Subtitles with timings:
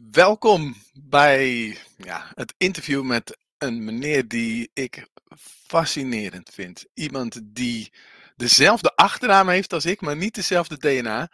[0.00, 5.06] Welkom bij ja, het interview met een meneer die ik
[5.66, 6.84] fascinerend vind.
[6.94, 7.92] Iemand die
[8.36, 11.30] dezelfde achternaam heeft als ik, maar niet dezelfde DNA.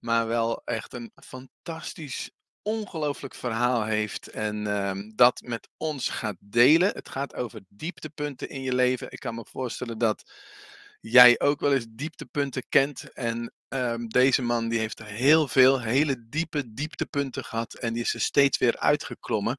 [0.00, 2.30] Maar wel echt een fantastisch,
[2.62, 4.26] ongelooflijk verhaal heeft.
[4.26, 6.92] En ehm, dat met ons gaat delen.
[6.94, 9.10] Het gaat over dieptepunten in je leven.
[9.10, 10.30] Ik kan me voorstellen dat
[11.02, 13.12] jij ook wel eens dieptepunten kent.
[13.12, 17.74] En ehm, deze man die heeft heel veel, hele diepe dieptepunten gehad.
[17.74, 19.58] En die is er steeds weer uitgeklommen.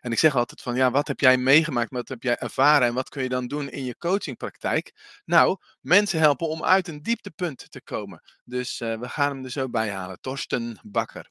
[0.00, 1.90] En ik zeg altijd van, ja, wat heb jij meegemaakt?
[1.90, 2.88] Wat heb jij ervaren?
[2.88, 4.92] En wat kun je dan doen in je coachingpraktijk?
[5.24, 8.22] Nou, mensen helpen om uit een dieptepunt te komen.
[8.44, 10.20] Dus uh, we gaan hem er zo bij halen.
[10.20, 11.26] Torsten Bakker.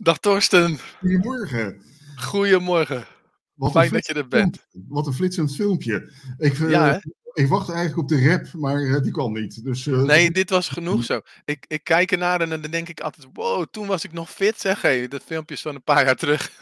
[0.00, 0.78] Dag Torsten.
[0.98, 1.82] Goedemorgen.
[2.16, 3.06] Goedemorgen.
[3.54, 4.66] Wat Fijn dat je er bent.
[4.88, 6.12] Wat een flitsend filmpje.
[6.38, 7.02] Ik, uh, ja,
[7.32, 9.64] ik wacht eigenlijk op de rap, maar uh, die kwam niet.
[9.64, 11.20] Dus, uh, nee, dit was genoeg zo.
[11.44, 14.60] Ik, ik kijk ernaar en dan denk ik altijd, wow, toen was ik nog fit,
[14.60, 14.82] zeg.
[14.82, 16.52] Hey, dat filmpje is van een paar jaar terug.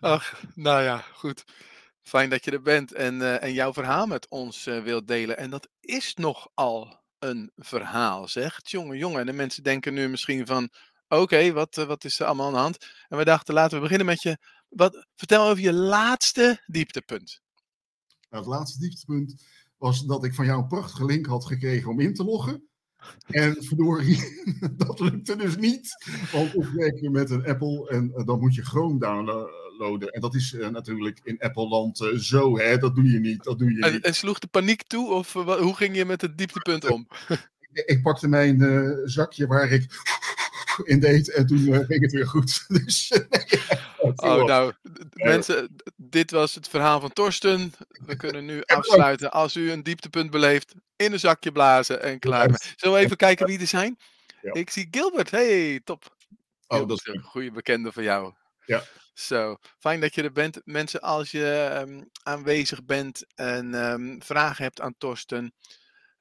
[0.00, 1.44] Ach, nou ja, goed.
[2.02, 5.38] Fijn dat je er bent en, en jouw verhaal met ons wilt delen.
[5.38, 8.60] En dat is nogal een verhaal, zeg.
[8.62, 9.20] Jongen, jongen.
[9.20, 10.70] En de mensen denken nu misschien van,
[11.20, 12.86] Oké, wat, eh, wat is er allemaal aan de hand?
[13.08, 14.38] En we dachten, laten we beginnen met je.
[14.68, 17.40] Wat, vertel over je laatste dieptepunt.
[18.30, 19.44] Nou, het laatste dieptepunt
[19.76, 22.68] was dat ik van jou een prachtige link had gekregen om in te loggen.
[23.26, 24.44] En verdorie,
[24.76, 26.04] dat lukte dus niet.
[26.32, 30.08] Want ik werk met een Apple en uh, dan moet je Chrome downloaden.
[30.08, 32.78] En dat is uh, natuurlijk in Apple-land uh, zo, hè?
[32.78, 33.44] Dat doe je niet.
[33.44, 34.04] Dat doe je niet.
[34.04, 35.12] en sloeg de paniek toe?
[35.12, 37.08] Of hoe ging je met het dieptepunt om?
[37.72, 38.58] ik pakte mijn
[39.04, 39.86] zakje waar ik
[40.84, 41.30] in deed.
[41.30, 42.64] En toen uh, ging het weer goed.
[42.84, 43.12] Dus,
[44.16, 44.72] oh, nou,
[45.12, 47.72] mensen, dit was het verhaal van Torsten.
[48.06, 49.30] We kunnen nu afsluiten.
[49.30, 52.72] Als u een dieptepunt beleeft, in een zakje blazen en klaar.
[52.76, 53.98] Zullen we even kijken wie er zijn?
[54.42, 54.52] Ja.
[54.52, 55.30] Ik zie Gilbert.
[55.30, 56.16] Hey, top.
[56.66, 58.32] Oh, dat is een goede bekende van jou.
[58.66, 58.82] Ja.
[59.14, 60.60] Zo, fijn dat je er bent.
[60.64, 65.54] Mensen, als je um, aanwezig bent en um, vragen hebt aan Torsten,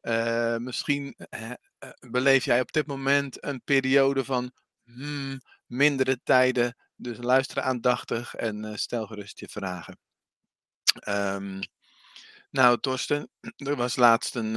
[0.02, 1.16] uh, misschien
[2.09, 4.52] beleef jij op dit moment een periode van
[4.84, 6.75] hmm, mindere tijden.
[6.96, 10.00] Dus luister aandachtig en uh, stel gerust je vragen.
[11.08, 11.59] Um,
[12.50, 13.30] nou, Torsten,
[13.69, 14.53] er was laatst een,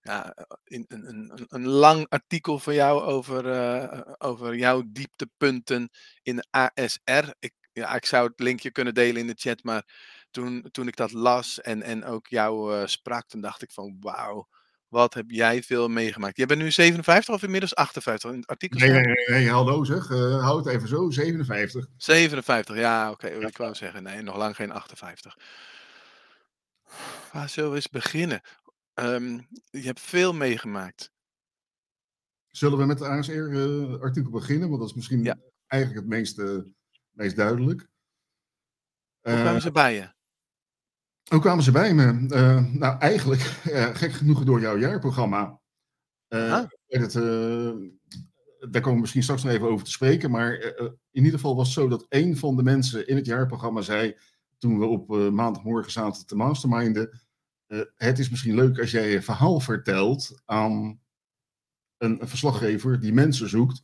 [0.00, 0.34] ja,
[0.64, 5.90] een, een, een, lang artikel van jou over, over jouw dieptepunten
[6.22, 7.30] in ASR.
[7.38, 9.84] Ik, ja, ik zou het linkje kunnen delen in de chat, maar
[10.30, 14.48] toen, toen ik dat las en, en ook jou sprak, dacht ik van wauw
[14.92, 16.36] wat heb jij veel meegemaakt?
[16.36, 18.78] Je bent nu 57 of inmiddels 58 in het artikel?
[18.78, 20.10] Nee, nee, nee, nee hallo zeg.
[20.10, 21.86] Uh, houd het even zo, 57.
[21.96, 23.26] 57, ja, oké.
[23.26, 23.40] Okay.
[23.40, 23.46] Ja.
[23.46, 25.38] Ik wou zeggen, nee, nog lang geen 58.
[27.32, 28.40] Waar zullen we eens beginnen?
[28.94, 31.10] Um, je hebt veel meegemaakt.
[32.50, 34.68] Zullen we met het ASR-artikel uh, beginnen?
[34.68, 35.38] Want dat is misschien ja.
[35.66, 36.62] eigenlijk het meest, uh,
[37.10, 37.88] meest duidelijk.
[39.20, 40.12] Hoe kwamen ze bij je?
[41.32, 42.26] Hoe kwamen ze bij me?
[42.28, 45.60] Uh, nou, eigenlijk, uh, gek genoeg door jouw jaarprogramma.
[46.28, 47.12] Uh, het,
[48.70, 50.30] daar komen we misschien straks nog even over te spreken.
[50.30, 50.52] Maar
[51.10, 54.16] in ieder geval was het zo dat een van de mensen in het jaarprogramma zei.
[54.58, 57.20] toen we op maandagmorgen zaten te masterminden.
[57.96, 61.00] het is misschien leuk als jij je verhaal vertelt aan
[61.98, 63.82] een, een verslaggever die mensen zoekt.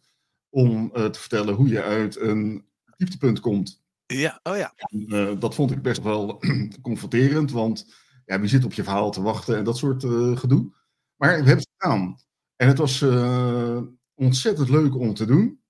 [0.48, 2.66] om te vertellen hoe je uit een
[2.97, 3.82] dieptepunt komt.
[4.17, 4.73] Ja, oh ja.
[4.77, 6.41] En, uh, dat vond ik best wel
[6.83, 10.73] confronterend, want ja, wie zit op je verhaal te wachten en dat soort uh, gedoe.
[11.17, 12.19] Maar we hebben het gedaan.
[12.57, 13.81] En het was uh,
[14.15, 15.61] ontzettend leuk om te doen.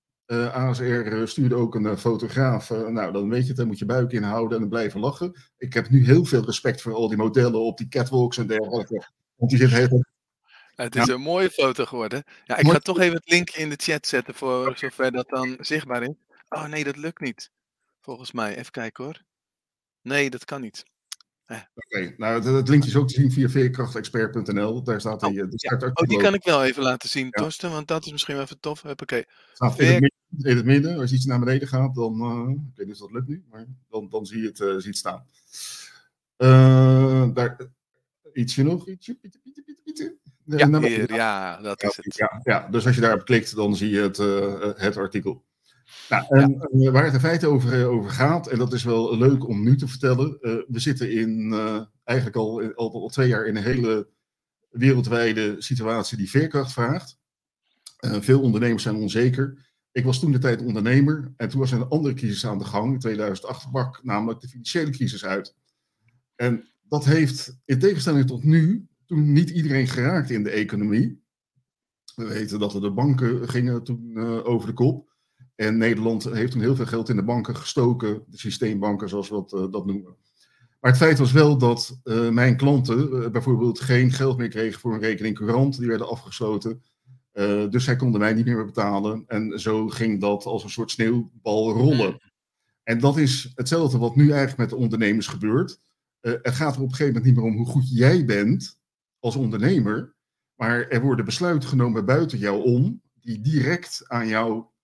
[0.53, 2.69] ASR stuurde ook een fotograaf.
[2.69, 5.35] nou, dan weet je het, dan moet je buik inhouden en blijven lachen.
[5.57, 9.07] Ik heb nu heel veel respect voor al die modellen op die catwalks en dergelijke.
[9.35, 10.03] Want die zitten heel
[10.83, 11.13] het is ja.
[11.13, 12.23] een mooie foto geworden.
[12.45, 12.75] Ja, ik Mooi.
[12.75, 16.13] ga toch even het linkje in de chat zetten voor zover dat dan zichtbaar is.
[16.49, 17.51] Oh nee, dat lukt niet.
[17.99, 18.57] Volgens mij.
[18.57, 19.21] Even kijken hoor.
[20.01, 20.83] Nee, dat kan niet.
[21.49, 21.57] Eh.
[21.57, 24.83] Oké, okay, nou het, het, linkje is ook te zien via veerkrachtexpert.nl.
[24.83, 25.91] Daar staat oh, die, de ja.
[25.93, 27.41] oh, die kan ik wel even laten zien, ja.
[27.41, 28.85] Torsten, want dat is misschien wel even tof.
[28.85, 29.23] Oké.
[29.53, 29.95] Veer...
[29.95, 32.95] in, in, het midden, als je iets naar beneden gaat, dan, uh, ik weet niet
[32.95, 35.25] of dat lukt nu, maar dan, dan zie je het, uh, zie het staan.
[36.37, 37.57] Uh, daar,
[38.33, 40.17] ietsje nog, ietsje, ietsje, ietsje, ietsje.
[40.45, 42.15] Ja, hier, ja, dat is het.
[42.15, 44.17] Ja, ja, dus als je daarop klikt, dan zie je het,
[44.81, 45.43] het artikel.
[46.09, 46.91] Nou, en, ja.
[46.91, 49.75] waar het in feite over, eh, over gaat, en dat is wel leuk om nu
[49.75, 50.37] te vertellen.
[50.41, 51.53] Uh, we zitten in,
[52.03, 54.07] eigenlijk al, al, al, twee jaar in een hele
[54.69, 57.17] wereldwijde situatie die veerkracht vraagt.
[57.99, 59.67] Veel ondernemers zijn onzeker.
[59.91, 62.65] Ik was toen de tijd ondernemer en toen was er een andere crisis aan de
[62.65, 62.93] gang.
[62.93, 65.55] In 2008 brak namelijk de financiële crisis uit.
[66.35, 71.23] En dat heeft in tegenstelling tot nu, toen niet iedereen geraakt in de economie.
[72.15, 75.08] We weten dat er de banken gingen toen uh, over de kop.
[75.59, 79.35] En Nederland heeft toen heel veel geld in de banken gestoken, de systeembanken zoals we
[79.35, 80.15] dat, uh, dat noemen.
[80.79, 84.93] Maar het feit was wel dat uh, mijn klanten bijvoorbeeld geen geld meer kregen voor
[84.93, 85.77] een rekening courant.
[85.77, 86.83] Die werden afgesloten.
[87.69, 89.23] dus zij konden mij niet meer betalen.
[89.27, 92.21] En zo ging dat als een soort sneeuwbal rollen.
[92.83, 95.79] En dat is hetzelfde wat nu eigenlijk met de ondernemers gebeurt.
[96.21, 98.79] Het gaat er op een gegeven moment niet meer om hoe goed jij bent
[99.19, 100.15] als ondernemer,
[100.55, 104.77] maar er worden besluiten genomen buiten jou om, die direct aan jouw uh,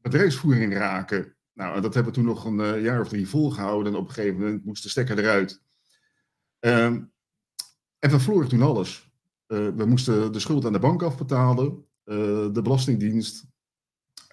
[0.00, 1.34] bedrijfsvoering raken.
[1.52, 4.14] Nou, dat hebben we toen nog een uh, jaar of drie volgehouden en op een
[4.14, 5.62] gegeven moment moest de stekker eruit.
[6.58, 7.02] Ehm,
[7.98, 9.12] en we verloren toen alles.
[9.46, 13.44] Eh, we moesten de schuld aan de bank afbetalen, de Belastingdienst,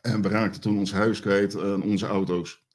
[0.01, 2.65] en we raakten toen ons huis kwijt en onze auto's.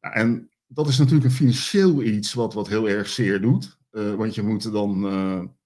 [0.00, 3.78] Nou, en dat is natuurlijk een financieel iets wat, wat heel erg zeer doet.
[3.90, 5.56] Want je moet dan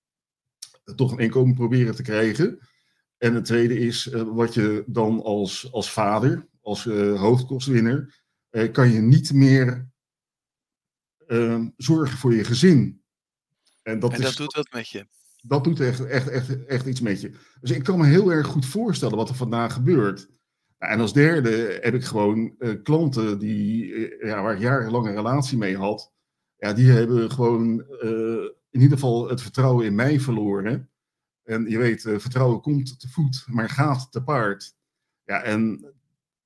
[0.96, 2.58] toch een inkomen proberen te krijgen.
[3.24, 6.84] En het tweede is uh, wat je dan als, als vader, als
[7.16, 8.22] hoofdkostwinner,
[8.72, 9.88] kan je niet meer
[11.76, 13.02] zorgen voor je gezin.
[13.82, 15.06] En dat, en dat is, doet wat met je.
[15.42, 17.30] Dat doet echt, echt, echt, echt iets met je.
[17.60, 20.28] Dus ik kan me heel erg goed voorstellen wat er vandaag gebeurt.
[20.78, 25.14] En als derde heb ik gewoon uh, klanten die, uh, ja, waar ik jarenlang een
[25.14, 26.12] relatie mee had.
[26.56, 30.90] Ja, die hebben gewoon uh, in ieder geval het vertrouwen in mij verloren.
[31.44, 34.74] En je weet, vertrouwen komt te voet, maar gaat te paard.
[35.24, 35.92] Ja, en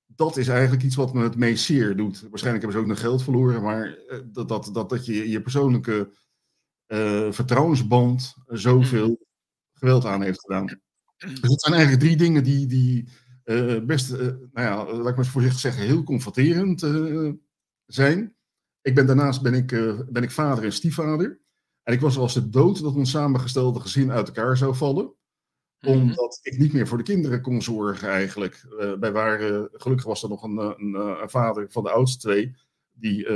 [0.06, 2.20] dat is eigenlijk iets wat me het meest zeer doet.
[2.20, 6.12] Waarschijnlijk hebben ze ook nog geld verloren, maar dat, dat, dat, dat je je persoonlijke
[7.30, 9.26] vertrouwensband zoveel
[9.72, 10.66] geweld aan heeft gedaan.
[11.16, 13.08] Dus dat zijn eigenlijk drie dingen die, die,
[13.44, 16.80] uh, best, uh, nou ja, laat ik maar voorzichtig zeggen, heel confronterend
[17.86, 18.34] zijn.
[18.82, 19.66] Ik ben, daarnaast ben ik,
[20.10, 21.40] ben ik vader en stiefvader.
[21.88, 25.12] En ik was als de dood dat ons samengestelde gezin uit elkaar zou vallen.
[25.80, 25.92] Mhm.
[25.92, 28.66] Omdat ik niet meer voor de kinderen kon zorgen eigenlijk.
[29.00, 32.56] wij waren, gelukkig was er nog een, een, een, vader van de oudste twee
[32.92, 33.26] die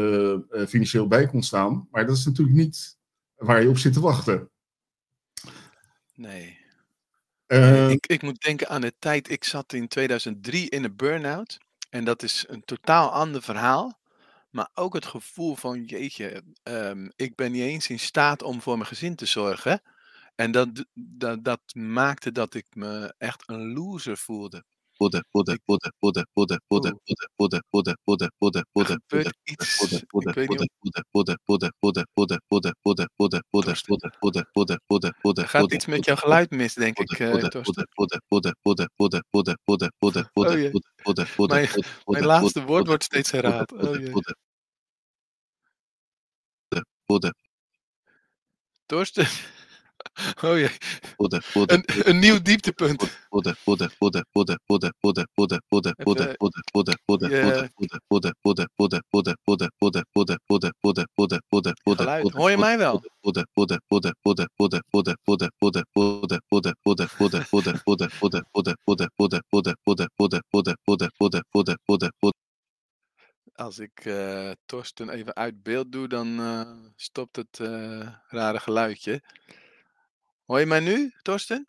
[0.66, 1.88] financieel bij kon staan.
[1.90, 2.98] Maar dat is natuurlijk niet
[3.36, 4.50] waar je op zit te wachten.
[6.14, 6.58] Nee.
[7.46, 11.58] Uh, ik, ik, moet denken aan de tijd, ik zat in 2003 in een burn-out.
[11.90, 14.00] En dat is een totaal ander verhaal.
[14.52, 18.76] Maar ook het gevoel van, jeetje, um, ik ben niet eens in staat om voor
[18.76, 19.82] mijn gezin te zorgen.
[20.34, 24.64] En dat, dat, dat maakte dat ik me echt een loser voelde.
[24.96, 29.00] Poeder, poeder, poeder, poeder, poeder, poeder, poeder, poeder, poeder, poeder, poeder, poeder.
[29.08, 29.32] Poeder,
[29.78, 35.48] poeder, poeder, poeder, poeder, poeder, poeder, poeder, poeder, poeder, poeder, poeder, poeder, poeder, poeder, poeder.
[35.48, 39.56] Gaat iets met jouw geluid mis, denk ik, Poeder, poeder, poeder, poeder, poeder, poeder, poeder,
[39.64, 41.84] poeder, poeder, poeder, poeder, poeder.
[42.04, 43.66] Mijn laatste woord wordt steeds herhaald.
[43.66, 44.36] Poeder,
[47.04, 47.34] poeder.
[48.86, 49.26] Torsten.
[50.42, 50.70] Oh jee.
[51.52, 53.20] Een, een nieuw dieptepunt.
[62.32, 63.02] Hoor je mij wel?
[73.54, 79.22] Als ik uh, Torsten even uit beeld doe, dan uh, stopt het uh, rare geluidje.
[80.44, 81.66] Hoor je mij nu, Torsten?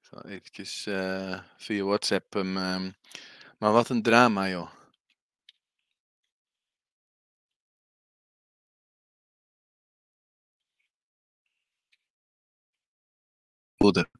[0.00, 2.56] Ik zal eventjes uh, via WhatsApp hem.
[2.56, 2.94] Um,
[3.58, 4.70] maar wat een drama, joh.
[13.80, 14.19] poeder,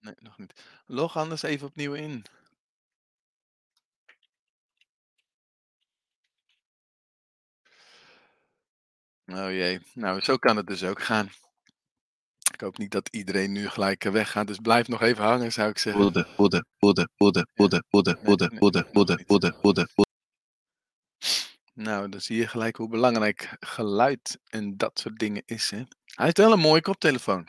[0.00, 0.64] Nee, nog niet.
[0.86, 2.24] Log anders even opnieuw in.
[9.26, 11.30] Oh jee, nou zo kan het dus ook gaan.
[12.52, 15.78] Ik hoop niet dat iedereen nu gelijk weggaat, dus blijf nog even hangen zou ik
[15.78, 16.02] zeggen.
[21.74, 25.70] Nou, dan zie je gelijk hoe belangrijk geluid en dat soort dingen is.
[25.70, 25.76] Hè?
[26.04, 27.48] Hij heeft wel een mooie koptelefoon.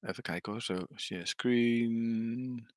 [0.00, 2.68] Even kijken hoor, zo share screen.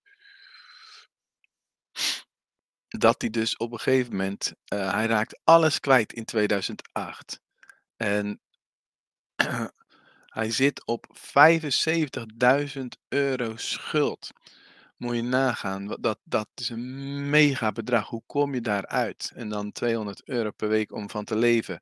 [2.87, 7.41] Dat hij dus op een gegeven moment, uh, hij raakt alles kwijt in 2008.
[7.95, 8.41] En
[10.39, 11.17] hij zit op
[12.77, 14.31] 75.000 euro schuld.
[14.97, 18.07] Moet je nagaan, dat, dat is een mega bedrag.
[18.07, 19.31] Hoe kom je daaruit?
[19.35, 21.79] En dan 200 euro per week om van te leven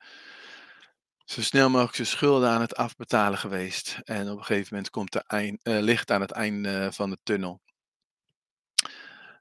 [1.28, 4.00] zo snel mogelijk zijn schulden aan het afbetalen geweest.
[4.04, 7.62] En op een gegeven moment komt eind, uh, licht aan het einde van de tunnel.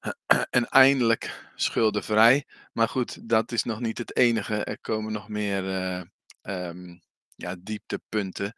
[0.51, 2.47] en eindelijk schuldenvrij.
[2.73, 4.65] Maar goed, dat is nog niet het enige.
[4.65, 6.03] Er komen nog meer uh,
[6.69, 7.03] um,
[7.35, 8.55] ja, dieptepunten.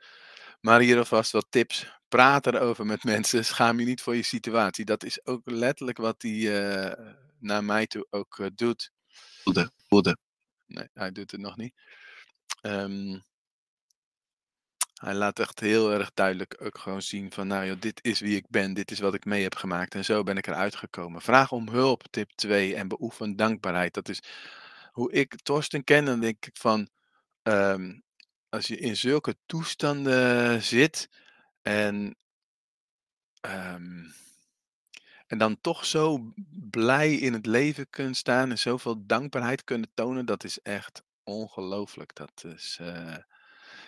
[0.60, 2.00] Maar hier alvast wat tips.
[2.08, 3.44] Praat erover met mensen.
[3.44, 4.84] Schaam je niet voor je situatie.
[4.84, 6.92] Dat is ook letterlijk wat hij uh,
[7.38, 8.92] naar mij toe ook doet.
[10.66, 11.74] Nee, hij doet het nog niet.
[12.62, 13.22] Um,
[14.98, 18.48] hij laat echt heel erg duidelijk ook gewoon zien van, nou dit is wie ik
[18.48, 21.20] ben, dit is wat ik mee heb gemaakt en zo ben ik eruit gekomen.
[21.20, 23.94] Vraag om hulp, tip 2, en beoefen dankbaarheid.
[23.94, 24.22] Dat is
[24.92, 26.88] hoe ik Torsten ken, dan denk ik van,
[27.42, 28.02] um,
[28.48, 31.08] als je in zulke toestanden zit
[31.62, 32.16] en,
[33.40, 34.14] um,
[35.26, 36.32] en dan toch zo
[36.70, 42.14] blij in het leven kunt staan en zoveel dankbaarheid kunnen tonen, dat is echt ongelooflijk.
[42.14, 43.16] Dat is, uh,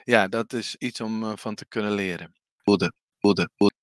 [0.04, 2.34] ja, dat is iets om uh, van te kunnen leren.
[2.64, 3.78] Boede, boede, boede.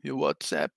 [0.00, 0.72] Je WhatsApp.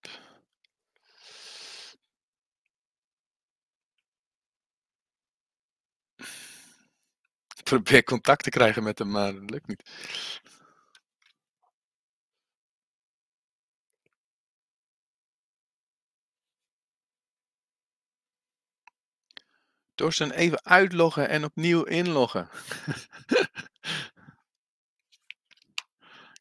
[7.56, 9.90] Ik probeer contact te krijgen met hem, maar dat lukt niet.
[19.96, 22.50] Torsten, even uitloggen en opnieuw inloggen.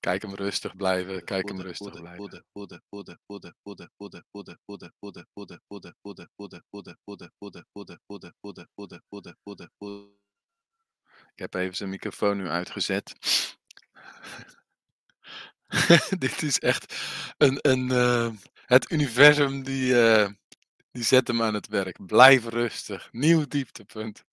[0.00, 2.44] Kijk hem rustig blijven, kijk hem rustig blijven.
[11.34, 13.14] Ik heb even zijn microfoon nu uitgezet.
[16.18, 16.94] Dit is echt
[17.36, 18.30] een, een, uh,
[18.66, 20.28] het universum die, uh,
[20.94, 22.06] die zet hem aan het werk.
[22.06, 23.08] Blijf rustig.
[23.12, 24.24] Nieuw dieptepunt.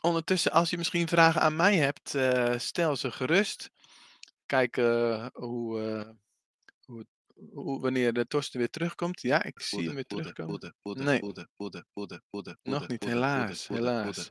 [0.00, 3.70] Ondertussen, als je misschien vragen aan mij hebt, uh, stel ze gerust.
[4.46, 6.08] Kijk uh, hoe, uh,
[6.84, 7.06] hoe,
[7.52, 9.20] hoe, wanneer de Torsten weer terugkomt.
[9.20, 10.74] Ja, ik zie hem weer terugkomen.
[10.82, 11.20] Nee,
[12.62, 13.68] nog niet, helaas.
[13.68, 14.30] helaas.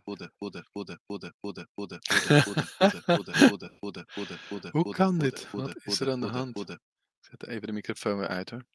[4.72, 5.51] Hoe kan dit?
[5.51, 6.69] Wat is er aan de hand?
[6.69, 6.77] Ik
[7.19, 8.65] zet even de microfoon weer uit hoor.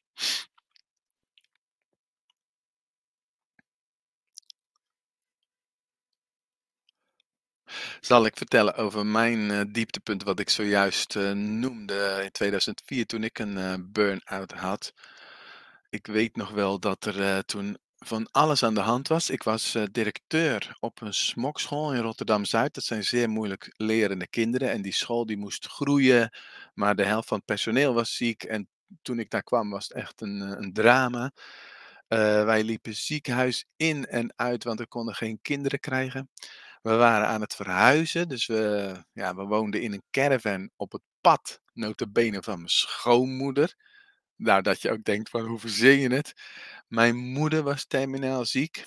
[8.01, 13.23] Zal ik vertellen over mijn uh, dieptepunt wat ik zojuist uh, noemde in 2004 toen
[13.23, 14.93] ik een burn-out had.
[15.89, 19.29] Ik weet nog wel dat er toen van alles aan de hand was.
[19.29, 22.73] Ik was directeur op een smokschool in Rotterdam-Zuid.
[22.73, 26.33] Dat zijn zeer moeilijk lerende kinderen en die school die moest groeien,
[26.73, 28.69] maar de helft van het personeel was ziek en
[29.01, 31.31] toen ik daar kwam was het echt een, een drama.
[32.45, 36.29] wij liepen ziekenhuis in en uit, want we konden geen kinderen krijgen.
[36.81, 41.01] We waren aan het verhuizen, dus we, ja, we woonden in een caravan op het
[41.21, 43.75] pad, notabene van mijn schoonmoeder.
[44.35, 46.33] Nou, dat je ook denkt van, hoe verzin je het?
[46.87, 48.85] Mijn moeder was terminaal ziek.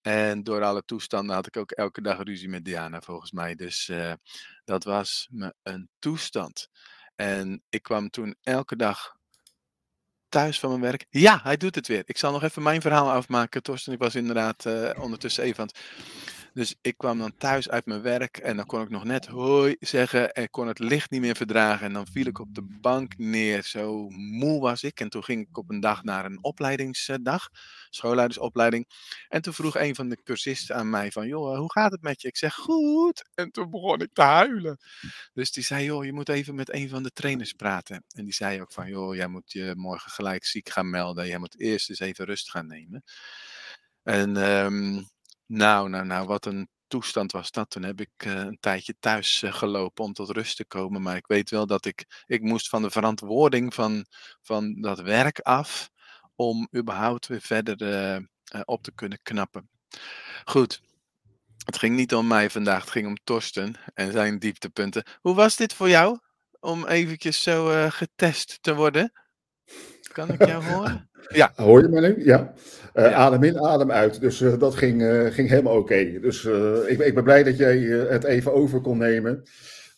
[0.00, 3.54] En door alle toestanden had ik ook elke dag ruzie met Diana, volgens mij.
[3.54, 4.12] Dus uh,
[4.64, 6.68] dat was me een toestand.
[7.14, 9.16] En ik kwam toen elke dag
[10.28, 11.06] thuis van mijn werk.
[11.10, 12.02] Ja, hij doet het weer.
[12.06, 13.62] Ik zal nog even mijn verhaal afmaken.
[13.62, 15.78] Torsten, ik was inderdaad uh, ondertussen even aan het
[16.54, 19.76] dus ik kwam dan thuis uit mijn werk en dan kon ik nog net hoi
[19.80, 21.86] zeggen en kon het licht niet meer verdragen.
[21.86, 25.00] En dan viel ik op de bank neer, zo moe was ik.
[25.00, 27.48] En toen ging ik op een dag naar een opleidingsdag,
[27.90, 28.88] schoolleidersopleiding.
[29.28, 32.22] En toen vroeg een van de cursisten aan mij van, joh, hoe gaat het met
[32.22, 32.28] je?
[32.28, 33.24] Ik zeg, goed.
[33.34, 34.78] En toen begon ik te huilen.
[35.32, 38.04] Dus die zei, joh, je moet even met een van de trainers praten.
[38.08, 41.26] En die zei ook van, joh, jij moet je morgen gelijk ziek gaan melden.
[41.26, 43.02] Jij moet eerst eens even rust gaan nemen.
[44.02, 45.12] En um,
[45.46, 47.70] nou, nou, nou, wat een toestand was dat.
[47.70, 51.02] Toen heb ik een tijdje thuis gelopen om tot rust te komen.
[51.02, 54.06] Maar ik weet wel dat ik, ik moest van de verantwoording van,
[54.42, 55.90] van dat werk af.
[56.36, 57.76] Om überhaupt weer verder
[58.64, 59.68] op te kunnen knappen.
[60.44, 60.80] Goed.
[61.64, 65.04] Het ging niet om mij vandaag, het ging om Torsten en zijn dieptepunten.
[65.20, 66.18] Hoe was dit voor jou?
[66.60, 69.23] Om eventjes zo getest te worden?
[70.14, 71.08] Kan ik jou horen?
[71.28, 71.52] Ja.
[71.56, 72.24] Hoor je me nu?
[72.24, 72.54] Ja.
[72.94, 74.20] Uh, Adem in, adem uit.
[74.20, 75.92] Dus uh, dat ging, uh, ging helemaal oké.
[75.92, 76.20] Okay.
[76.20, 76.44] Dus
[76.86, 79.42] ik, ik, ben blij dat jij het even over kon nemen.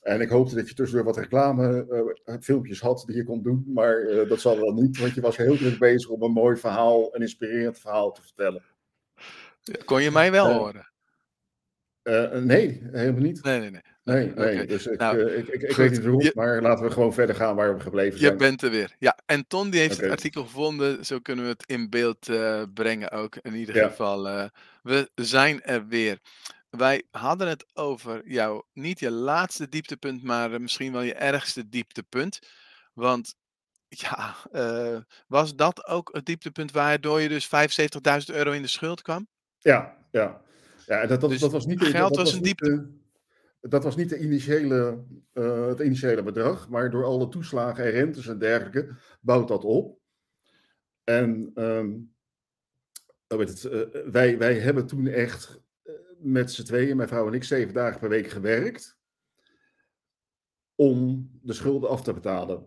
[0.02, 3.64] En ik hoopte dat je tussendoor wat reclamefilmpjes had die je kon doen.
[3.74, 7.14] Maar dat zal wel niet, want je was heel druk bezig om een mooi verhaal,
[7.14, 8.62] een inspirerend verhaal te vertellen.
[9.84, 10.92] Kon je mij wel horen?
[12.40, 13.42] Nee, helemaal niet.
[13.42, 13.82] Nee, nee, nee.
[14.06, 14.66] Nee, nee.
[14.66, 17.34] dus ik, nou, uh, ik, ik, ik weet niet hoe, maar laten we gewoon verder
[17.34, 18.32] gaan waar we gebleven zijn.
[18.32, 18.94] Je bent er weer.
[18.98, 20.04] Ja, en Ton die heeft okay.
[20.04, 23.36] het artikel gevonden, zo kunnen we het in beeld uh, brengen ook.
[23.36, 23.88] In ieder ja.
[23.88, 24.44] geval, uh,
[24.82, 26.18] we zijn er weer.
[26.70, 32.38] Wij hadden het over jouw, niet je laatste dieptepunt, maar misschien wel je ergste dieptepunt.
[32.92, 33.34] Want
[33.88, 34.34] ja,
[35.26, 39.28] was dat ook het dieptepunt waardoor je dus 75.000 euro in de schuld kwam?
[39.58, 40.40] Ja, ja.
[40.86, 41.82] Ja dat, dat, dus dat was niet...
[41.82, 43.04] Geld dat was een dieptepunt
[43.68, 48.26] dat was niet de initiële, uh, het initiële bedrag, maar door alle toeslagen en rentes
[48.26, 49.98] en dergelijke bouwt dat op.
[51.04, 52.14] En um,
[53.26, 57.44] het, uh, wij, wij hebben toen echt uh, met z'n tweeën, mijn vrouw en ik,
[57.44, 58.98] zeven dagen per week gewerkt
[60.74, 62.66] om de schulden af te betalen.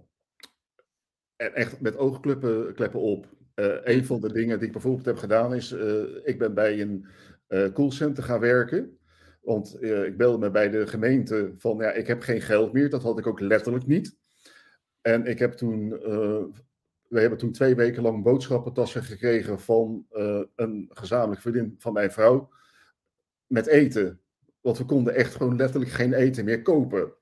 [1.35, 3.37] En echt met oogkleppen kleppen op.
[3.83, 5.71] een van de dingen die ik bijvoorbeeld heb gedaan is,
[6.23, 7.05] ik ben bij een
[7.73, 8.97] callcenter gaan werken.
[9.41, 12.89] Want uh, ik belde me bij de gemeente van, ja, ik heb geen geld meer.
[12.89, 14.17] Dat had ik ook letterlijk niet.
[15.01, 16.43] En ik heb toen, uh,
[17.07, 20.05] we hebben toen twee weken lang boodschappentassen gekregen van
[20.55, 22.49] een gezamenlijk vriendin van mijn vrouw.
[23.47, 24.19] Met eten.
[24.61, 27.13] Want we konden echt gewoon letterlijk geen eten meer kopen.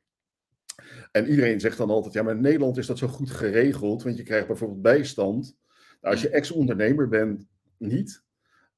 [1.11, 4.03] En iedereen zegt dan altijd, ja, maar in Nederland is dat zo goed geregeld.
[4.03, 5.57] Want je krijgt bijvoorbeeld bijstand.
[6.01, 8.25] Nou, als je ex-ondernemer bent, niet.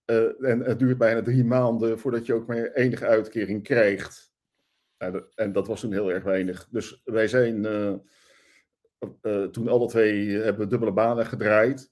[0.09, 4.33] Uh, en het duurt bijna drie maanden voordat je ook maar enige uitkering krijgt.
[4.97, 6.67] Nou, en dat was toen heel erg weinig.
[6.71, 7.93] Dus wij zijn uh,
[9.21, 11.91] uh, toen alle twee hebben dubbele banen gedraaid.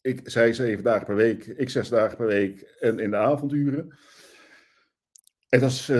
[0.00, 3.98] ik, zij zeven dagen per week, ik zes dagen per week en in de avonduren.
[5.48, 5.90] En dat is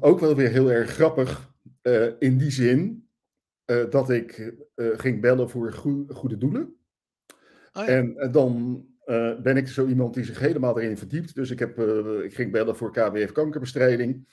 [0.00, 1.52] ook wel weer heel erg grappig
[2.18, 3.08] in die zin
[3.90, 6.76] dat ik ging bellen voor goede, goede doelen.
[7.72, 7.86] Oh ja.
[7.86, 11.34] En dan uh, ben ik zo iemand die zich helemaal erin verdiept.
[11.34, 14.28] Dus ik, heb, uh, ik ging bellen voor KWF kankerbestrijding.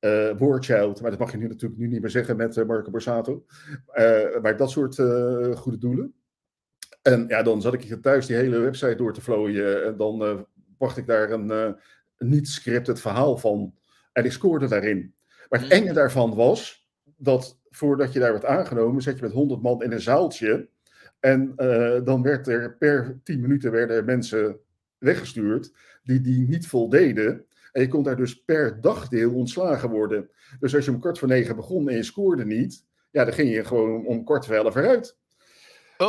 [0.00, 3.44] Uh, Warchild, maar dat mag je nu natuurlijk nu niet meer zeggen met Marco Borsato.
[4.42, 4.94] maar dat soort
[5.58, 6.14] goede doelen.
[7.02, 9.84] En ja, dan zat ik hier thuis die hele website door te vlooien.
[9.84, 10.46] En dan
[10.78, 11.76] bracht ik daar een
[12.18, 13.74] niet scripted verhaal van.
[14.12, 15.14] En ik scoorde daarin.
[15.48, 19.62] Maar het enge daarvan was dat voordat je daar werd aangenomen, zat je met 100
[19.62, 20.68] man in een zaaltje.
[21.20, 24.58] En uh, dan werd er per 10 minuten werden er mensen
[24.98, 27.46] weggestuurd die die niet voldeden.
[27.72, 30.30] En je kon daar dus per dagdeel ontslagen worden.
[30.60, 33.54] Dus als je om kwart voor negen begon en je scoorde niet, ja, dan ging
[33.54, 35.16] je gewoon om kwart voor elf eruit.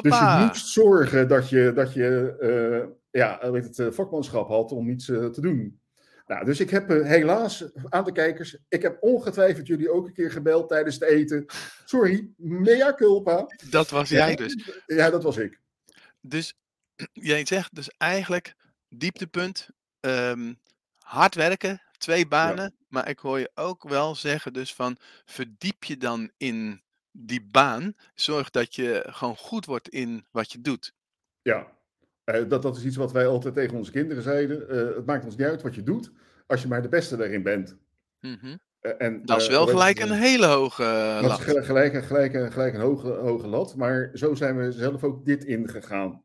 [0.01, 4.89] Dus je moest zorgen dat je, dat je uh, ja, weet het, vakmanschap had om
[4.89, 5.78] iets uh, te doen.
[6.29, 10.13] Nou, dus ik heb uh, helaas, aan de kijkers, ik heb ongetwijfeld jullie ook een
[10.13, 11.45] keer gebeld tijdens het eten.
[11.85, 13.45] Sorry, mea culpa.
[13.69, 14.83] Dat was jij dus.
[14.85, 15.59] Ja, dat was ik.
[16.21, 16.53] Dus
[17.13, 18.55] jij zegt dus eigenlijk
[18.89, 20.59] dieptepunt, um,
[20.97, 22.63] hard werken, twee banen.
[22.63, 22.85] Ja.
[22.87, 27.93] Maar ik hoor je ook wel zeggen dus van verdiep je dan in die baan.
[28.13, 30.93] Zorg dat je gewoon goed wordt in wat je doet.
[31.41, 31.78] Ja,
[32.47, 34.65] dat, dat is iets wat wij altijd tegen onze kinderen zeiden.
[34.69, 36.11] Uh, het maakt ons niet uit wat je doet,
[36.47, 37.77] als je maar de beste daarin bent.
[38.19, 38.59] Mm -hmm.
[38.81, 40.83] uh, en, dat is wel gelijk een hele hoge
[41.21, 41.21] lat.
[41.21, 45.03] Dat is gelijk, gelijk, gelijk, gelijk een hoge, hoge lat, maar zo zijn we zelf
[45.03, 46.23] ook dit ingegaan.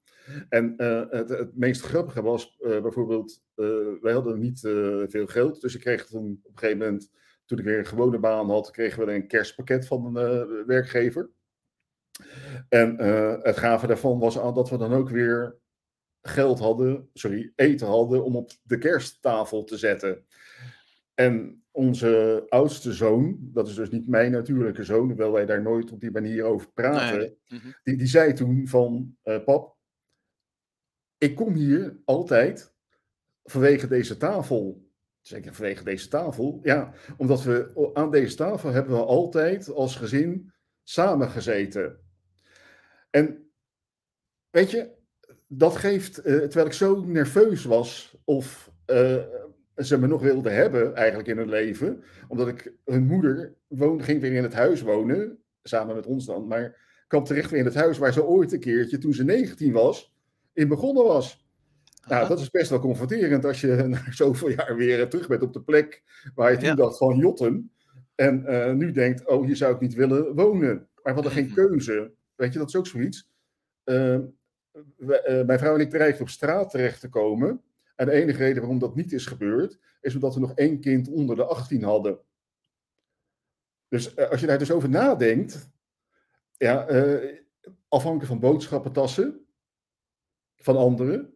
[0.48, 0.74] En
[1.10, 3.42] het, het, meest grappige was bijvoorbeeld,
[4.00, 4.60] wij hadden niet
[5.08, 7.10] veel geld, dus ik kreeg toen op een gegeven moment,
[7.46, 11.30] toen ik weer een gewone baan had, kregen we een kerstpakket van een werkgever.
[12.68, 12.96] En
[13.42, 15.62] het gave daarvan was dat we dan ook weer
[16.28, 20.24] geld hadden, sorry, eten hadden om op de kersttafel te zetten.
[21.14, 25.92] En onze oudste zoon, dat is dus niet mijn natuurlijke zoon, hoewel wij daar nooit
[25.92, 27.38] op die manier over praten, nee.
[27.48, 27.70] Mhm.
[27.82, 29.76] die, die zei toen van, uh, pap,
[31.18, 32.74] ik kom hier altijd
[33.42, 34.88] vanwege deze tafel.
[35.20, 36.60] Zeker vanwege deze tafel.
[36.62, 42.00] Ja, omdat we aan deze tafel hebben we altijd als gezin samengezeten.
[43.10, 43.50] En
[44.50, 44.92] weet je,
[45.56, 49.22] dat geeft, uh, terwijl ik zo nerveus was, of uh,
[49.76, 52.02] ze me nog wilden hebben, eigenlijk in hun leven.
[52.28, 56.46] Omdat ik, hun moeder woonde, ging weer in het huis wonen, samen met ons dan.
[56.46, 59.72] Maar kwam terecht weer in het huis waar ze ooit een keertje, toen ze 19
[59.72, 60.14] was,
[60.52, 61.42] in begonnen was.
[62.08, 65.52] Nou, dat is best wel confronterend als je na zoveel jaar weer terug bent op
[65.52, 66.02] de plek
[66.34, 67.72] waar je toen dacht van jotten.
[68.14, 70.88] En uh, nu denkt, oh, hier zou ik niet willen wonen.
[71.02, 72.12] Maar we hadden geen keuze.
[72.34, 73.28] Weet je, dat is ook zoiets.
[73.84, 74.18] Uh,
[75.46, 77.62] mijn vrouw en ik dreigden op straat terecht te komen.
[77.96, 81.08] En de enige reden waarom dat niet is gebeurd, is omdat we nog één kind
[81.08, 82.18] onder de 18 hadden.
[83.88, 85.70] Dus als je daar dus over nadenkt,
[86.56, 86.86] ja,
[87.88, 89.46] afhankelijk van boodschappentassen
[90.56, 91.34] van anderen,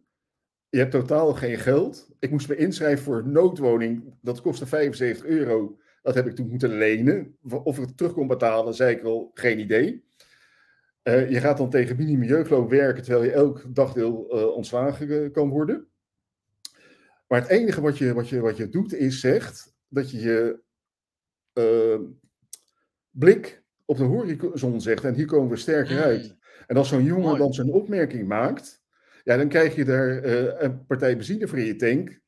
[0.69, 2.09] je hebt totaal geen geld.
[2.19, 4.13] Ik moest me inschrijven voor een noodwoning.
[4.21, 5.79] Dat kostte 75 euro.
[6.01, 7.37] Dat heb ik toen moeten lenen.
[7.63, 10.07] Of ik het terug kon betalen, zei ik al, geen idee.
[11.09, 15.49] Uh, je gaat dan tegen minimum jeugdloon werken, terwijl je elk dagdeel uh, ontslagen kan
[15.49, 15.87] worden.
[17.27, 20.59] Maar het enige wat je, wat je, wat je doet, is zegt dat je je
[21.53, 22.07] uh,
[23.09, 25.03] blik op de horizon zegt.
[25.03, 26.01] En hier komen we sterker mm.
[26.01, 26.37] uit.
[26.67, 28.81] En als zo'n jongen dan zijn opmerking maakt,
[29.23, 30.23] ja, dan krijg je daar
[30.63, 32.19] een partij benzine voor in je tank,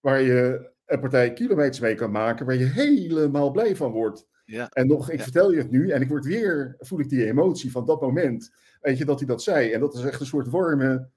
[0.00, 4.28] waar je een partij kilometers mee kan maken, waar je helemaal blij van wordt.
[4.46, 4.68] Ja.
[4.68, 7.70] En nog, ik vertel je het nu, en ik word weer, voel ik die emotie
[7.70, 9.72] van dat moment, weet je, dat hij dat zei.
[9.72, 11.08] En dat is echt een soort warme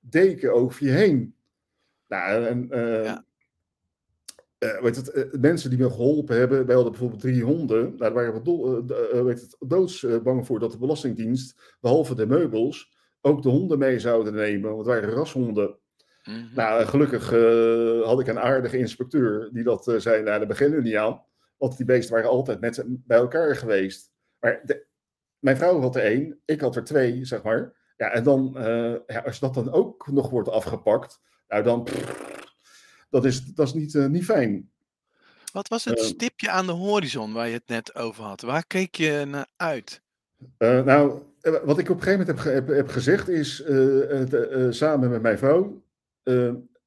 [0.00, 1.34] deken over je heen.
[2.08, 3.24] Nou, en, uh, ja.
[4.58, 7.82] Uh, weet het, mensen die me geholpen hebben, wij hadden bijvoorbeeld drie honden.
[7.82, 8.84] Nou, daar waren we do
[9.24, 14.34] weet het, doodsbang voor dat de Belastingdienst, behalve de meubels, ook de honden mee zouden
[14.34, 15.78] nemen, want het waren rashonden.
[16.24, 17.30] Mm Nou, gelukkig
[18.04, 21.22] had ik een aardige inspecteur die dat zei, nou, daar beginnen we niet aan.
[21.60, 24.12] Want die beesten waren altijd met bij elkaar geweest.
[24.38, 24.86] Maar de,
[25.38, 27.72] mijn vrouw had er één, ik had er twee, zeg maar.
[27.96, 32.44] Ja, en dan, uh, ja, als dat dan ook nog wordt afgepakt, nou dan, pff,
[33.10, 34.70] dat is, dat is niet, niet fijn.
[35.52, 38.40] Wat was het stipje aan de horizon waar je het net over had?
[38.40, 40.02] Waar keek je naar uit?
[40.58, 43.64] nou, eh, wat ik op een gegeven moment heb, heb, heb gezegd is,
[44.70, 45.82] samen met mijn vrouw,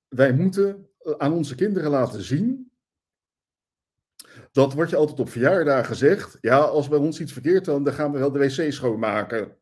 [0.07, 2.71] wij moeten aan onze kinderen laten zien
[4.51, 7.93] dat wordt je altijd op verjaardagen zegt, ja, als bij ons iets verkeerd dan, dan
[7.93, 9.55] gaan we wel de wc schoonmaken.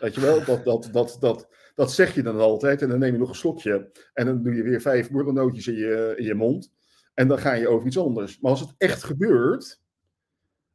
[0.00, 3.12] Weet je wel, dat, dat, dat, dat, dat zeg je dan altijd en dan neem
[3.12, 6.34] je nog een slokje en dan doe je weer vijf borrelnootjes in je, in je
[6.34, 6.72] mond
[7.14, 8.40] en dan ga je over iets anders.
[8.40, 9.80] Maar als het echt gebeurt,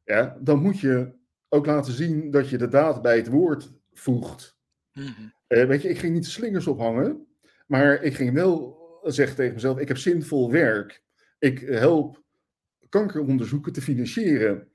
[0.04, 1.12] ja, dan moet je
[1.48, 4.58] ook laten zien dat je de daad bij het woord voegt.
[4.92, 7.26] Mm weet je, ik ging niet de slingers ophangen,
[7.66, 11.02] maar ik ging wel zeggen tegen mezelf: ik heb zinvol werk.
[11.38, 12.22] Ik help
[12.90, 14.68] kankeronderzoeken te financieren.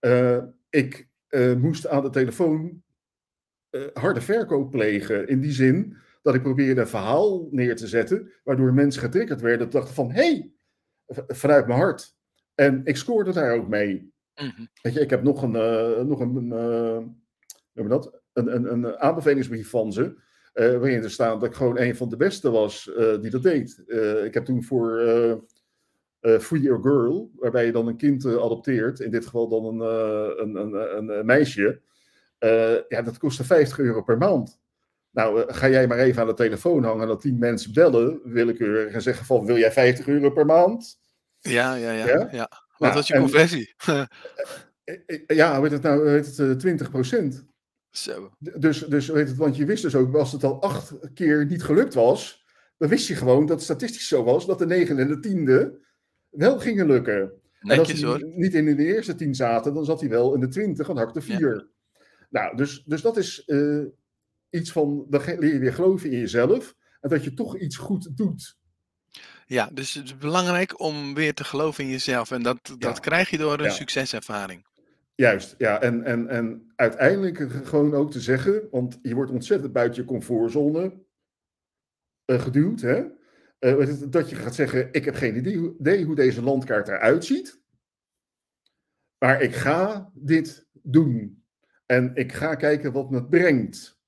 [0.00, 2.82] Uh, ik uh, moest aan de telefoon
[3.92, 5.28] harde verkoop plegen.
[5.28, 9.70] In die zin dat ik probeerde een verhaal neer te zetten, waardoor mensen getriggerd werden.
[9.70, 10.52] dachten van, hé, hey,
[11.28, 12.16] vanuit mijn hart.
[12.54, 14.12] En ik scoorde daar ook mee.
[14.34, 16.46] Mm Weet je, ik heb nog een, nog een,
[17.74, 18.20] uh, dat?
[18.32, 20.20] Een, een, een aanbevelingsbrief van ze.
[20.52, 23.82] Waarin er staat dat ik gewoon een van de beste was die dat deed.
[24.24, 25.00] ik heb toen voor
[26.40, 29.80] Free Your Girl, waarbij je dan een kind adopteert, in dit geval dan een,
[30.40, 31.80] een, een, een, meisje.
[32.88, 34.60] ja, dat kostte 50 euro per maand.
[35.10, 38.92] Nou, ga jij maar even aan de telefoon hangen en dat tien mensen bellen, willekeurig,
[38.92, 40.98] en zeggen van, wil jij 50 euro per maand?
[41.38, 42.06] Ja, ja, ja.
[42.06, 42.28] ja?
[42.32, 42.50] ja.
[42.78, 43.74] Wat was je conversie?
[44.84, 47.44] Eh, eh, ja, weet het nou, weet het, 20 eh, procent.
[47.90, 48.32] Zo.
[48.38, 51.62] Dus, dus weet het, want je wist dus ook, als het al acht keer niet
[51.62, 52.44] gelukt was,
[52.78, 55.78] dan wist je gewoon dat het statistisch zo was dat de negen en de tiende
[56.32, 57.32] wel gingen lukken.
[57.60, 60.40] Netjes, en als hij niet in de eerste tien zaten, dan zat hij wel in
[60.40, 61.68] de twintig en had de vier.
[62.30, 63.84] Nou, dus, dus dat is uh,
[64.50, 68.16] iets van, dan leer je weer geloven in jezelf en dat je toch iets goed
[68.16, 68.56] doet.
[69.46, 72.30] Ja, dus het is belangrijk om weer te geloven in jezelf.
[72.30, 74.66] En dat, dat krijg je door een succeservaring.
[75.14, 75.80] Juist, ja.
[75.80, 80.94] En, en, en uiteindelijk gewoon ook te zeggen, want je wordt ontzettend buiten je comfortzone
[82.26, 82.80] uh, geduwd.
[82.80, 83.04] Hè?
[83.64, 87.60] Uh, dat je gaat zeggen, ik heb geen idee hoe deze landkaart eruit ziet.
[89.18, 91.44] Maar ik ga dit doen.
[91.86, 94.00] En ik ga kijken wat me het brengt.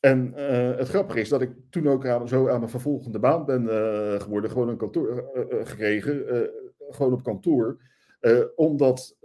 [0.00, 3.62] En uh, het grappige is dat ik toen ook zo aan mijn vervolgende baan ben
[3.62, 5.30] uh, geworden, gewoon een kantoor
[5.62, 6.50] gekregen,
[6.88, 7.80] gewoon op kantoor,
[8.54, 9.16] omdat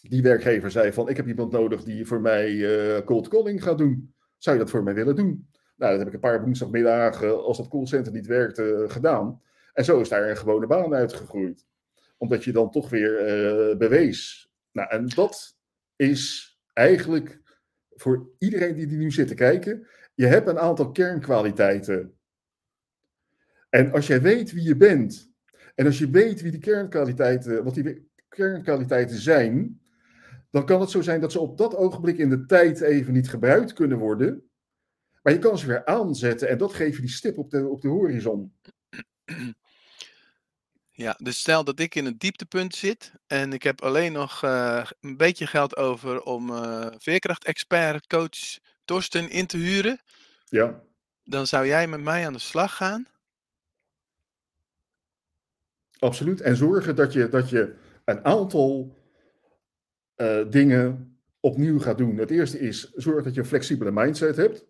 [0.00, 4.14] die werkgever zei van ik heb iemand nodig die voor mij cold calling gaat doen.
[4.36, 5.48] Zou je dat voor mij willen doen?
[5.78, 9.42] Nou, dat heb ik een paar woensdagmiddagen, als dat callcenter niet werkte, gedaan.
[9.72, 11.66] En zo is daar een gewone baan uitgegroeid.
[12.16, 14.50] Omdat je dan toch weer bewees.
[14.72, 15.56] Nou, en dat
[15.96, 17.40] is eigenlijk
[17.90, 22.18] voor iedereen die, die nu zit te kijken, je hebt een aantal kernkwaliteiten.
[23.70, 25.32] En als jij weet wie je bent,
[25.74, 29.80] en als je weet wie die kernkwaliteiten, wat die kernkwaliteiten zijn,
[30.50, 33.30] dan kan het zo zijn dat ze op dat ogenblik in de tijd even niet
[33.30, 34.47] gebruikt kunnen worden.
[35.22, 37.80] Maar je kan ze weer aanzetten en dat geeft je die stip op de, op
[37.80, 38.52] de horizon.
[40.90, 44.84] Ja, dus stel dat ik in een dieptepunt zit en ik heb alleen nog uh,
[45.00, 50.00] een beetje geld over om uh, veerkracht-expert, coach Torsten in te huren.
[50.44, 50.82] Ja.
[51.24, 53.06] Dan zou jij met mij aan de slag gaan?
[55.98, 56.40] Absoluut.
[56.40, 58.96] En zorgen dat je, dat je een aantal
[60.16, 62.16] uh, dingen opnieuw gaat doen.
[62.16, 64.64] Het eerste is zorg dat je een flexibele mindset hebt.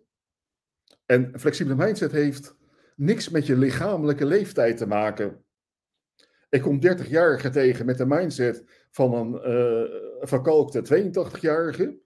[1.09, 2.55] En een flexibele mindset heeft
[2.95, 5.43] niks met je lichamelijke leeftijd te maken.
[6.49, 11.97] Ik kom 30-jarige tegen met de mindset van een uh, verkalkte 82-jarige.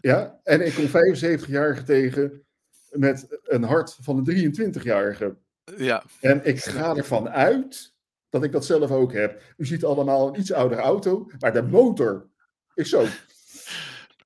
[0.00, 2.44] Ja, en ik kom 75-jarige tegen
[2.90, 5.36] met een hart van een 23-jarige.
[5.76, 6.04] Ja.
[6.20, 7.94] En ik ga ervan uit
[8.28, 9.42] dat ik dat zelf ook heb.
[9.56, 12.28] U ziet allemaal een iets oudere auto, maar de motor
[12.74, 13.06] is zo.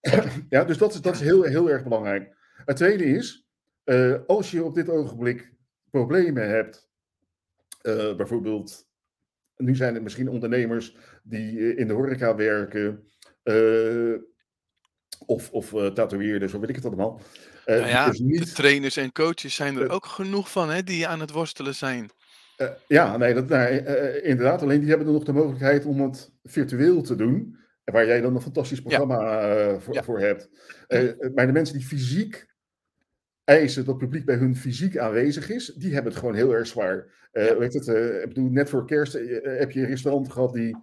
[0.49, 2.37] ja, dus dat is, dat is heel, heel erg belangrijk.
[2.65, 3.48] Het tweede is,
[3.89, 5.53] uh, als je op dit ogenblik
[5.91, 6.91] problemen hebt,
[7.83, 8.87] uh, bijvoorbeeld,
[9.57, 13.05] nu zijn het misschien ondernemers die in de horeca werken,
[13.45, 14.17] uh,
[15.27, 17.21] of, of tatoeëerders, of weet ik het allemaal.
[17.67, 18.45] Nou ja, dus niet...
[18.45, 22.11] de trainers en coaches zijn er ook genoeg van, hè, die aan het worstelen zijn.
[22.87, 23.77] Ja, nee, dat, nou,
[24.23, 24.63] inderdaad.
[24.63, 27.57] Alleen die hebben dan nog de mogelijkheid om het virtueel te doen.
[27.85, 29.81] Waar jij dan een fantastisch programma ja.
[29.81, 30.03] voor, ja.
[30.03, 30.49] voor, hebt.
[31.35, 32.49] maar de mensen die fysiek
[33.49, 37.29] eisen dat publiek bij hun fysiek aanwezig is, die hebben het gewoon heel erg zwaar.
[37.33, 37.57] Ja.
[37.57, 37.87] Weet het,
[38.23, 40.77] ik bedoel, net voor kerst heb je een restaurant gehad die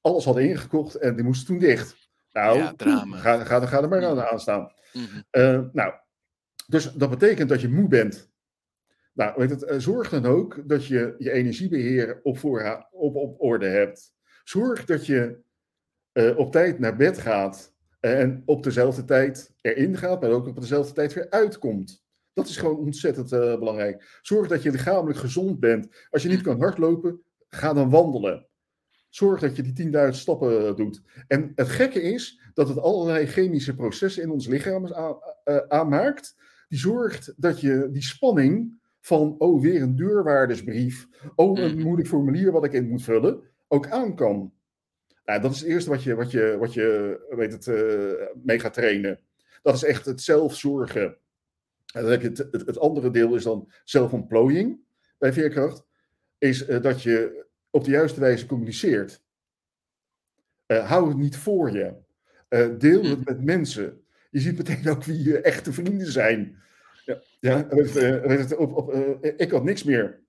[0.00, 2.10] alles hadden ingekocht en die moesten toen dicht.
[2.32, 3.16] Nou, ja, drama.
[3.16, 4.72] Ga, ga, ga er maar aan, aan staan.
[4.92, 5.24] Mm -hmm.
[5.30, 5.94] uh, nou,
[6.66, 8.30] dus dat betekent dat je moe bent.
[9.12, 12.44] Nou, weet het, zorg dan ook dat je je energiebeheer op,
[12.90, 14.12] op, op orde hebt.
[14.44, 15.38] Zorg dat je
[16.36, 17.69] op tijd naar bed gaat
[18.00, 22.04] en op dezelfde tijd erin gaat, maar ook op dezelfde tijd weer uitkomt.
[22.32, 24.18] Dat is gewoon ontzettend belangrijk.
[24.22, 26.06] Zorg dat je lichamelijk gezond bent.
[26.10, 28.46] Als je niet kan hardlopen, ga dan wandelen.
[29.08, 31.02] Zorg dat je die 10.000 stappen doet.
[31.26, 34.86] En het gekke is dat het allerlei chemische processen in ons lichaam
[35.68, 36.36] aanmaakt.
[36.68, 41.08] Die zorgt dat je die spanning van, oh, weer een deurwaardersbrief.
[41.34, 43.40] Oh, een moeilijk formulier wat ik in moet vullen.
[43.68, 44.52] Ook aan kan.
[45.30, 48.58] Nou, dat is het eerste wat je, wat je, wat je weet het, uh, mee
[48.58, 49.20] gaat trainen.
[49.62, 51.16] Dat is echt het zelfzorgen.
[51.94, 54.80] En dan heb je het, het, het andere deel is dan zelfontplooiing
[55.18, 55.84] bij veerkracht.
[56.38, 59.22] Is uh, dat je op de juiste wijze communiceert.
[60.66, 61.94] Uh, hou het niet voor je.
[62.78, 64.04] Deel het met mensen.
[64.30, 66.58] Je ziet meteen ook wie je echte vrienden zijn.
[67.04, 70.20] Ja, ja weet, op, op, ik had niks meer.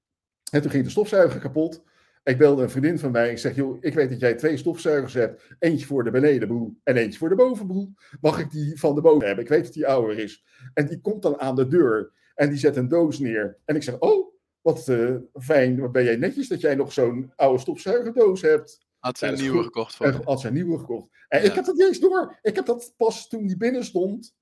[0.52, 1.84] En toen ging de stofzuiger kapot.
[2.24, 3.32] Ik belde een vriendin van mij.
[3.32, 5.44] Ik zeg, joh, ik weet dat jij twee stofzuigers hebt.
[5.60, 7.94] Eentje voor de benedenboel en eentje voor de bovenboel.
[8.22, 9.44] Mag ik die van de boven hebben?
[9.44, 10.44] Ik weet dat die ouder is.
[10.74, 12.12] En die komt dan aan de deur.
[12.36, 13.58] En die zet een doos neer.
[13.66, 17.32] En ik zeg, oh, wat uh, fijn, wat ben jij netjes dat jij nog zo'n
[17.36, 18.86] oude stofzuigerdoos hebt.
[19.00, 19.66] Had ze een nieuwe goed.
[19.66, 21.10] gekocht voor Had ze een nieuwe gekocht.
[21.28, 21.50] En ja.
[21.50, 22.40] ik heb dat niet eens door.
[22.42, 24.36] Ik heb dat pas toen die binnen stond.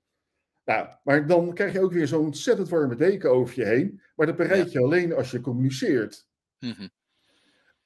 [0.65, 4.01] Nou, maar dan krijg je ook weer zo'n ontzettend warme deken over je heen.
[4.15, 4.85] Maar dat bereik je ja.
[4.85, 6.27] alleen als je communiceert.
[6.59, 6.89] Mm -hmm.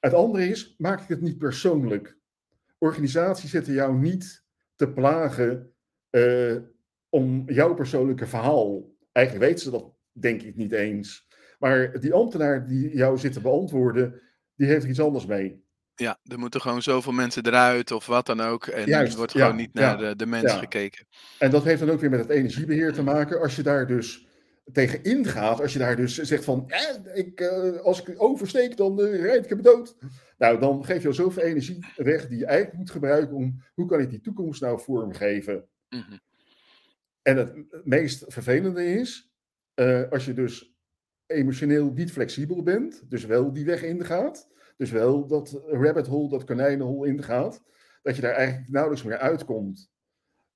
[0.04, 2.16] Het andere is, maak ik het niet persoonlijk.
[2.78, 5.72] Organisaties zitten jou niet te plagen
[6.10, 6.56] uh,
[7.08, 8.94] om jouw persoonlijke verhaal.
[9.12, 11.28] Eigenlijk weten ze dat denk ik niet eens.
[11.58, 14.20] Maar die ambtenaar die jou zit te beantwoorden,
[14.54, 15.64] die heeft er iets anders mee.
[15.94, 18.66] Ja, er moeten gewoon zoveel mensen eruit of wat dan ook.
[18.66, 20.58] En er wordt gewoon niet naar ja, de, de mens ja.
[20.58, 21.06] gekeken.
[21.38, 23.40] En dat heeft dan ook weer met het energiebeheer te maken.
[23.40, 24.26] Als je daar dus
[24.72, 29.00] tegen ingaat, als je daar dus zegt van, eh, ik, uh, als ik oversteek, dan
[29.00, 29.96] uh, rijd ik hem dood.
[30.38, 33.86] Nou, dan geef je al zoveel energie weg die je eigenlijk moet gebruiken om, hoe
[33.86, 35.68] kan ik die toekomst nou vormgeven?
[35.88, 36.20] Mm -hmm.
[37.22, 39.32] En het meest vervelende is,
[39.74, 40.74] uh, als je dus
[41.26, 46.44] emotioneel niet flexibel bent, dus wel die weg ingaat, dus wel dat rabbit hole, dat
[46.44, 47.62] konijnenhol ingaat,
[48.02, 49.90] dat je daar eigenlijk nauwelijks meer uitkomt.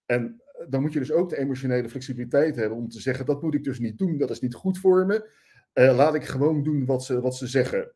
[0.06, 3.54] En dan moet je dus ook de emotionele flexibiliteit hebben om te zeggen, dat moet
[3.54, 5.30] ik dus niet doen, dat is niet goed voor me.
[5.74, 7.92] Uh, laat ik gewoon doen wat ze, wat ze zeggen.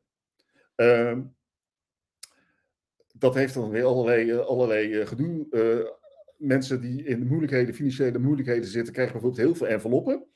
[0.77, 1.19] Uh,
[3.15, 5.47] dat heeft dan weer allerlei, allerlei uh, gedoe.
[5.51, 5.91] Uh,
[6.37, 10.27] mensen die in de moeilijkheden, financiële moeilijkheden zitten, krijgen bijvoorbeeld heel veel enveloppen.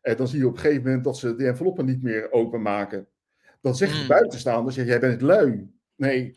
[0.00, 3.08] En dan zie je op een gegeven moment dat ze de enveloppen niet meer openmaken.
[3.60, 4.08] Dan zegt de mm.
[4.08, 5.70] buitenstaander, zeg, jij bent lui.
[5.94, 6.34] Nee,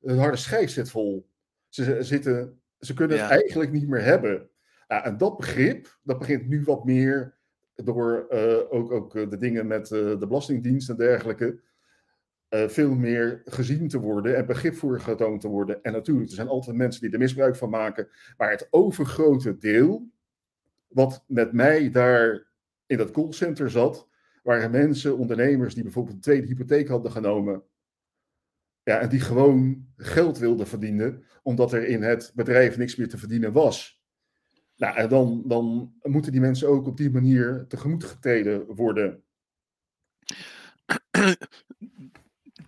[0.00, 1.28] het harde schijf zit vol.
[1.68, 3.22] Ze, zitten, ze kunnen ja.
[3.22, 4.50] het eigenlijk niet meer hebben.
[5.00, 7.34] En dat begrip, dat begint nu wat meer
[7.74, 8.26] door
[8.70, 11.60] ook, ook de dingen met de Belastingdienst en dergelijke
[12.48, 15.82] veel meer gezien te worden en begrip voor getoond te worden.
[15.82, 20.10] En natuurlijk, er zijn altijd mensen die er misbruik van maken, maar het overgrote deel,
[20.88, 22.46] wat met mij daar
[22.86, 24.08] in dat callcenter zat,
[24.42, 27.62] waren mensen, ondernemers die bijvoorbeeld een tweede hypotheek hadden genomen.
[28.82, 33.18] Ja, en die gewoon geld wilden verdienen, omdat er in het bedrijf niks meer te
[33.18, 34.01] verdienen was.
[34.82, 39.22] Nou, en dan, dan moeten die mensen ook op die manier tegemoet getreden worden.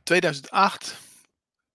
[0.02, 1.00] 2008,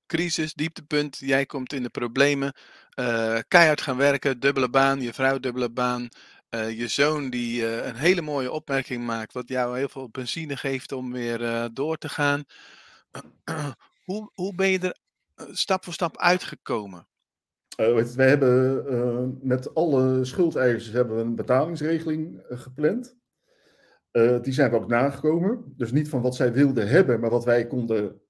[0.06, 1.18] crisis, dieptepunt.
[1.18, 2.54] Jij komt in de problemen.
[3.00, 6.10] Uh, keihard gaan werken, dubbele baan, je vrouw dubbele baan.
[6.50, 10.92] Uh, je zoon die een hele mooie opmerking maakt, wat jou heel veel benzine geeft
[10.92, 12.44] om weer door te gaan.
[14.06, 14.98] hoe, hoe ben je er
[15.52, 17.09] stap voor stap uitgekomen?
[17.76, 23.18] We hebben met alle schuldeisers hebben we een betalingsregeling gepland.
[24.42, 25.74] die zijn we ook nagekomen.
[25.78, 28.22] Dus niet van wat zij wilden hebben, maar wat wij konden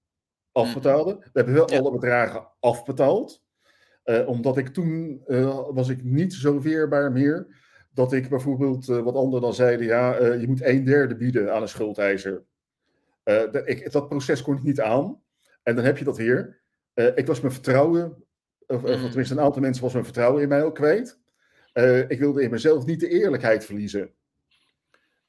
[0.52, 1.18] afbetalen.
[1.18, 3.44] We hebben wel alle bedragen afbetaald.
[4.26, 5.22] omdat ik toen
[5.74, 7.58] was ik niet zo weerbaar meer
[7.94, 11.62] dat ik bijvoorbeeld, uh, wat anderen dan zeiden, ja, je moet een derde bieden aan
[11.62, 12.44] een schuldeiser.
[13.24, 15.22] Dat, ik, dat proces kon ik niet aan.
[15.64, 16.62] En dan heb je dat weer.
[16.94, 18.24] ik was mijn vertrouwen,
[18.70, 19.08] of, of, mm.
[19.08, 21.20] tenminste een aantal mensen was mijn vertrouwen in mij ook kwijt.
[22.08, 24.12] ik wilde in mezelf niet de eerlijkheid verliezen.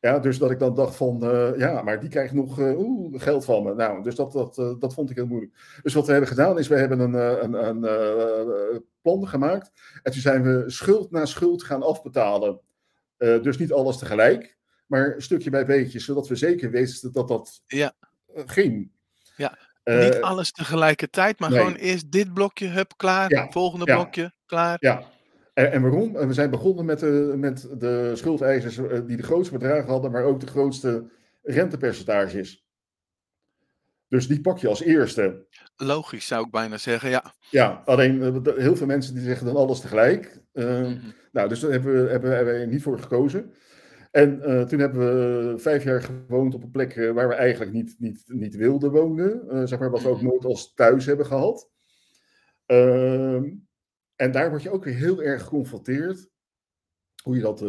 [0.01, 1.19] Ja, dus dat ik dan dacht van,
[1.57, 3.75] ja, maar die krijgt nog oeh, geld van me.
[3.75, 5.53] Nou, dus dat, dat, dat vond ik heel moeilijk.
[5.83, 9.73] Dus wat we hebben gedaan is, we hebben een, een, een plan gemaakt.
[10.03, 12.61] En toen zijn we schuld na schuld gaan afbetalen.
[13.17, 17.93] Dus niet alles tegelijk, maar stukje bij beetje, zodat we zeker wisten dat dat ja.
[18.35, 18.91] Ging.
[19.37, 19.59] Ja,
[19.99, 21.59] niet alles tegelijkertijd, maar nee.
[21.59, 23.31] gewoon eerst dit blokje, hup, klaar.
[23.31, 23.49] Ja.
[23.51, 23.95] Volgende ja.
[23.95, 24.77] blokje, klaar.
[24.81, 25.03] Ja,
[25.55, 26.13] en, en, waarom?
[26.13, 28.77] We zijn begonnen met de, met de schuldeisers
[29.07, 31.11] die de grootste bedragen hadden, maar ook de grootste
[31.43, 32.65] rentepercentages.
[34.09, 35.47] Dus die pak je als eerste.
[35.77, 37.35] Logisch zou ik bijna zeggen, ja.
[37.51, 40.41] Ja, alleen eh, heel veel mensen die zeggen dan alles tegelijk.
[40.53, 41.15] Uh, mm-hmm.
[41.33, 43.55] Nou, dus daar hebben we, hebben, hebben we niet voor gekozen.
[44.11, 47.73] En uh, toen hebben we vijf jaar gewoond op een plek eh, waar we eigenlijk
[47.73, 49.45] niet, niet, niet wilden wonen.
[49.47, 51.71] Uh, zeg maar wat we ook nooit als thuis hebben gehad.
[52.67, 53.55] Ehm,
[54.17, 56.29] en daar word je ook weer heel erg geconfronteerd.
[57.23, 57.61] Hoe je, dat,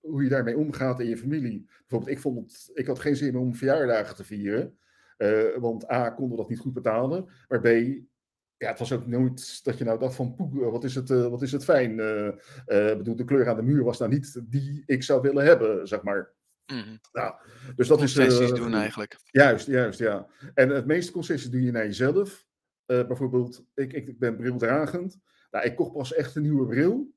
[0.00, 1.70] hoe je daarmee omgaat in je familie.
[1.78, 4.78] Bijvoorbeeld, ik, vond het, ik had geen zin meer om verjaardagen te vieren.
[5.58, 7.28] Want A, konden we dat niet goed betalen.
[7.48, 7.66] Maar B,
[8.58, 11.26] ja, het was ook nooit dat je nou dacht van, poeh, wat is het, uh,
[11.26, 11.98] wat is het fijn.
[11.98, 12.30] Uh,
[12.66, 16.02] bedoel, de kleur aan de muur was nou niet die ik zou willen hebben, zeg
[16.02, 16.34] maar.
[16.66, 17.00] Mm.
[17.12, 17.34] Nou,
[17.76, 18.58] dus dat concessies is...
[18.58, 19.16] doen eigenlijk.
[19.24, 20.26] Juist, juist, ja.
[20.54, 22.46] En het meeste concessies doe je naar jezelf.
[22.86, 25.18] bijvoorbeeld, ik, ik ben brildragend.
[25.50, 27.16] Nou, ik kocht pas echt een nieuwe bril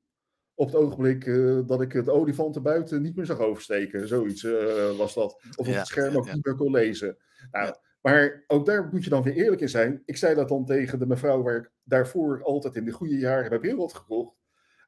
[0.54, 4.08] op het ogenblik uh, dat ik het olifanten buiten niet meer zag oversteken.
[4.08, 5.32] Zoiets uh, was dat.
[5.32, 6.34] Of op ja, het scherm ook ja.
[6.34, 7.16] niet meer kon lezen.
[7.50, 7.80] Nou, ja.
[8.02, 10.02] Maar ook daar moet je dan weer eerlijk in zijn.
[10.04, 13.48] Ik zei dat dan tegen de mevrouw waar ik daarvoor altijd in de goede jaren
[13.48, 14.36] mijn bril had gekocht.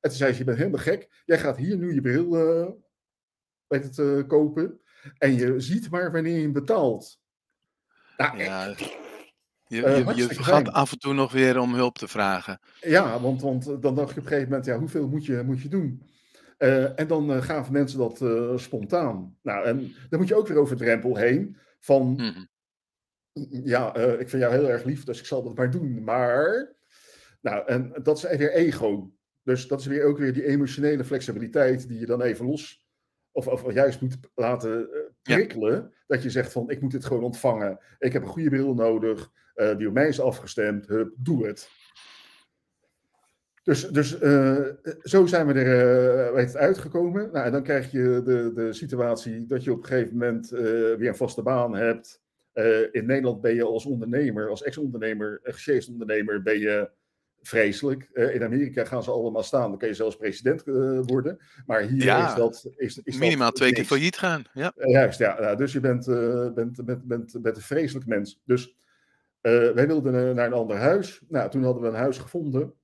[0.00, 1.22] En toen zei ze, je bent helemaal gek.
[1.24, 2.70] Jij gaat hier nu je bril uh,
[3.66, 4.80] weet het, uh, kopen.
[5.18, 7.20] En je ziet maar wanneer je hem betaalt.
[8.16, 8.96] Nou, ja, je,
[9.66, 12.60] je, uh, je gaat af en toe nog weer om hulp te vragen.
[12.80, 15.62] Ja, want, want dan dacht je op een gegeven moment, ja, hoeveel moet je, moet
[15.62, 16.02] je doen?
[16.96, 18.24] En dan gaven mensen dat
[18.60, 19.36] spontaan.
[19.42, 22.52] Nou, en dan moet je ook weer over de drempel heen van, mm -hmm
[23.64, 26.04] ja, uh, ik vind jou heel erg lief, dus ik zal dat maar doen.
[26.04, 26.72] Maar,
[27.40, 29.12] nou, en dat is weer ego.
[29.42, 32.86] Dus dat is weer ook weer die emotionele flexibiliteit die je dan even los,
[33.32, 35.72] of, of juist moet laten uh, prikkelen.
[35.72, 35.90] Ja.
[36.06, 37.78] Dat je zegt van, ik moet dit gewoon ontvangen.
[37.98, 40.86] Ik heb een goede bril nodig, uh, die op mij is afgestemd.
[40.86, 41.68] Hup, doe het.
[43.62, 44.68] Dus, dus uh,
[45.02, 47.30] zo zijn we er uh, uitgekomen.
[47.32, 50.60] Nou, en dan krijg je de, de situatie dat je op een gegeven moment uh,
[50.94, 52.22] weer een vaste baan hebt.
[52.54, 56.90] Uh, in Nederland ben je als ondernemer, als ex-ondernemer, gesjeest ondernemer, ben je
[57.42, 58.10] vreselijk.
[58.12, 61.38] Uh, in Amerika gaan ze allemaal staan, dan kan je zelfs president uh, worden.
[61.66, 62.70] Maar hier ja, is dat...
[62.76, 64.44] Is, is minimaal dat twee keer failliet gaan.
[64.52, 64.72] Ja.
[64.76, 65.40] juist, ja.
[65.40, 66.06] Nou, dus je bent,
[66.54, 68.40] bent, bent, bent, bent een vreselijk mens.
[68.44, 68.76] Dus
[69.40, 71.22] wij wilden naar een ander huis.
[71.28, 72.74] Nou, toen hadden we een huis gevonden.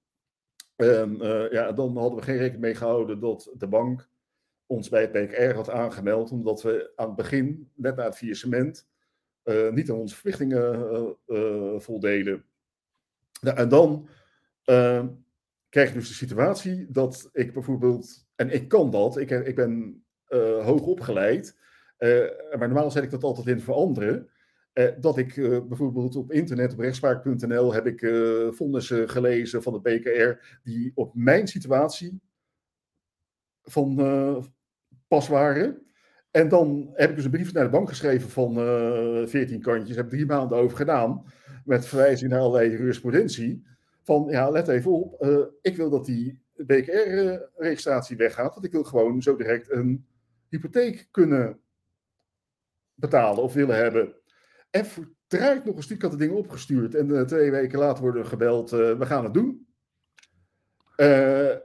[0.77, 1.17] En
[1.51, 4.09] ja, dan hadden we geen rekening mee gehouden dat de bank
[4.67, 8.87] ons bij het BKR had aangemeld, omdat we aan het begin, net na het faillissement,
[8.87, 9.00] uh,
[9.71, 10.81] niet aan onze verplichtingen
[11.29, 12.45] uh, uh, voldeden.
[13.41, 14.09] Nou, en dan
[14.65, 15.09] ehm,
[15.69, 20.05] krijg je dus de situatie dat ik bijvoorbeeld, en ik kan dat, ik, ik ben
[20.63, 21.59] hoog opgeleid,
[22.59, 24.29] maar normaal zet ik dat altijd in voor anderen.
[25.01, 25.35] dat ik
[25.69, 28.01] bijvoorbeeld op internet, op rechtspraak.nl, heb ik
[28.55, 32.21] vonnissen gelezen van de BKR die op mijn situatie
[33.63, 33.95] van,
[35.09, 35.90] pas waren.
[36.31, 39.97] En dan heb ik dus een brief naar de bank geschreven van uh, 14 kantjes.
[39.97, 41.25] Heb drie maanden over gedaan.
[41.65, 43.67] Met verwijzing naar allerlei jurisprudentie.
[44.03, 45.23] Van ja, let even op.
[45.23, 48.55] Uh, ik wil dat die BKR-registratie weggaat.
[48.55, 50.07] Want ik wil gewoon zo direct een
[50.49, 51.61] hypotheek kunnen
[52.95, 54.15] betalen of willen hebben.
[54.71, 56.95] En verdraait nog een stuk had de dingen opgestuurd.
[56.95, 59.67] En uh, twee weken later worden gebeld, we gaan het doen.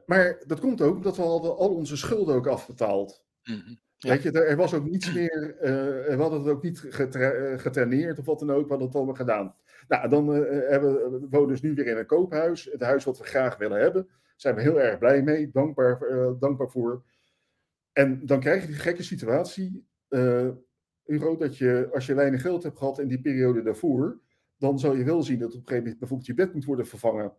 [0.06, 3.24] Maar dat komt ook omdat we al, al onze schulden ook afbetaald.
[3.44, 3.84] Mm -hmm.
[4.06, 4.12] Ja.
[4.12, 5.56] Weet je, er was ook niets meer,
[6.08, 9.16] we hadden het ook niet getra getraineerd of wat dan ook, we hadden het allemaal
[9.16, 9.56] gedaan.
[9.88, 13.24] Nou, dan hebben, we wonen dus nu weer in een koophuis, het huis wat we
[13.24, 14.06] graag willen hebben.
[14.06, 16.00] Daar zijn we heel erg blij mee, dankbaar,
[16.40, 17.04] dankbaar voor.
[17.94, 19.86] En dan krijg je die gekke situatie,
[21.06, 24.20] Hugo, dat je als je weinig geld hebt gehad in die periode daarvoor,
[24.58, 26.88] dan zal je wel zien dat op een gegeven moment bijvoorbeeld je bed moet worden
[26.88, 27.34] vervangen.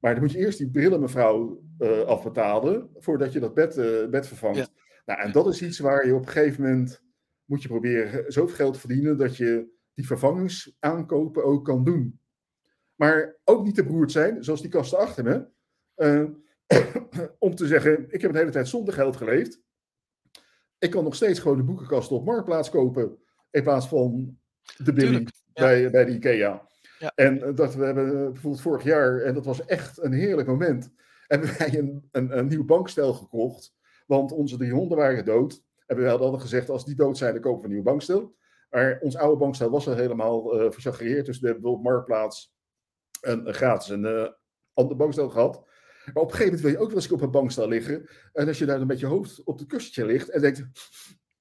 [0.00, 4.08] Maar dan moet je eerst die brillen, mevrouw, uh, afbetalen voordat je dat bed, uh,
[4.08, 4.58] bed vervangt.
[4.58, 4.66] Ja.
[5.08, 7.02] Nou, en dat is iets waar je op een gegeven moment
[7.44, 12.20] moet je proberen zoveel geld te verdienen dat je die vervangingsaankopen ook kan doen.
[12.94, 15.46] Maar ook niet te beroerd zijn, zoals die kasten achter me,
[15.96, 16.28] uh,
[17.38, 19.60] om te zeggen, ik heb een hele tijd zonder geld geleefd.
[20.78, 23.18] Ik kan nog steeds gewoon de boekenkast op Marktplaats kopen.
[23.50, 24.38] In plaats van
[24.76, 26.68] de Billy bij, bij de IKEA.
[26.98, 27.12] Ja.
[27.14, 30.92] En dat we hebben bijvoorbeeld vorig jaar, en dat was echt een heerlijk moment,
[31.26, 33.76] hebben wij een, een, een nieuw bankstel gekocht.
[34.08, 35.62] Want onze drie honden waren dood.
[35.86, 38.36] En we hadden gezegd, als die dood zijn, dan kopen we een nieuw bankstel.
[38.70, 41.26] Maar ons oude bankstel was al helemaal uh, versagreerd.
[41.26, 42.54] Dus we hebben op Marktplaats
[43.20, 44.28] een, een gratis een uh,
[44.72, 45.64] ander bankstel gehad.
[46.04, 48.08] Maar op een gegeven moment wil je ook wel eens op een bankstel liggen.
[48.32, 50.62] En als je daar dan met je hoofd op het kussentje ligt en denkt...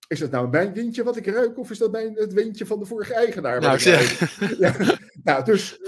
[0.07, 1.57] Is dat nou mijn windje wat ik ruik?
[1.57, 3.61] Of is dat mijn, het windje van de vorige eigenaar?
[3.61, 4.39] Nou, ik zeg.
[4.59, 4.75] Ja,
[5.23, 5.79] nou, dus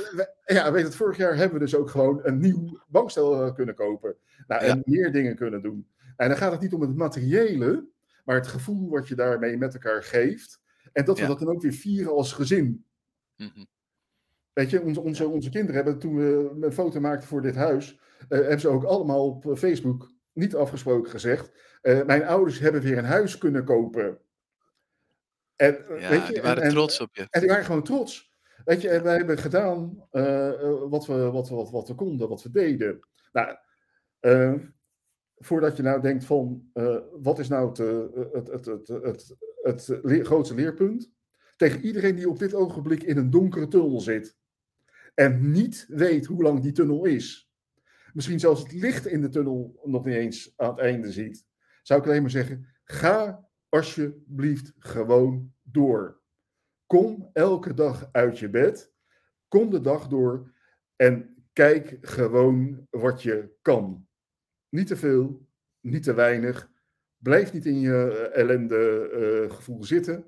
[0.46, 3.76] ja, weet het, vorig jaar hebben we dus ook gewoon een nieuw bankstel eh, kunnen
[3.76, 4.16] kopen.
[4.48, 4.82] Nou, en ja.
[4.86, 5.88] meer dingen kunnen doen.
[6.20, 7.88] En dan gaat het niet om het materiële,
[8.26, 10.62] maar het gevoel wat je daarmee met elkaar geeft.
[10.92, 11.28] En dat we ja.
[11.28, 12.86] dat dan ook weer vieren als gezin.
[13.36, 13.68] Mm -hmm.
[14.54, 17.94] Weet je, onze, onze, onze kinderen hebben toen we een foto maakten voor dit huis,
[17.94, 18.00] uh,
[18.40, 21.52] hebben ze ook allemaal op eh, Facebook niet afgesproken gezegd.
[21.82, 24.20] Uh, mijn ouders hebben weer een huis kunnen kopen.
[25.56, 27.28] En, ja, weet je, die waren en, trots op je.
[27.30, 28.34] En die waren gewoon trots.
[28.66, 30.52] Weet je, en wij hebben gedaan uh,
[30.90, 33.00] wat, we, wat, we, wat, wat we konden, wat we deden.
[33.32, 33.58] Nou,
[35.40, 36.72] voordat je nou denkt van,
[37.22, 37.78] wat is nou het,
[38.34, 41.12] het, het, het, het, grootste leerpunt?
[41.58, 44.38] Tegen iedereen die op dit ogenblik in een donkere tunnel zit
[45.16, 47.50] en niet weet hoe lang die tunnel is
[48.14, 51.46] misschien zelfs het licht in de tunnel nog niet eens aan het einde ziet,
[51.84, 56.22] zou ik alleen maar zeggen: ga alsjeblieft gewoon door.
[56.86, 58.92] Kom elke dag uit je bed,
[59.48, 60.54] kom de dag door
[60.96, 64.08] en kijk gewoon wat je kan.
[64.70, 65.48] Niet te veel,
[65.82, 66.70] niet te weinig.
[67.18, 69.10] Blijf niet in je eh, ellende
[69.48, 70.26] uh, gevoel zitten.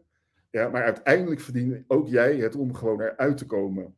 [0.50, 3.96] Ja, maar uiteindelijk verdien ook jij het om gewoon eruit te komen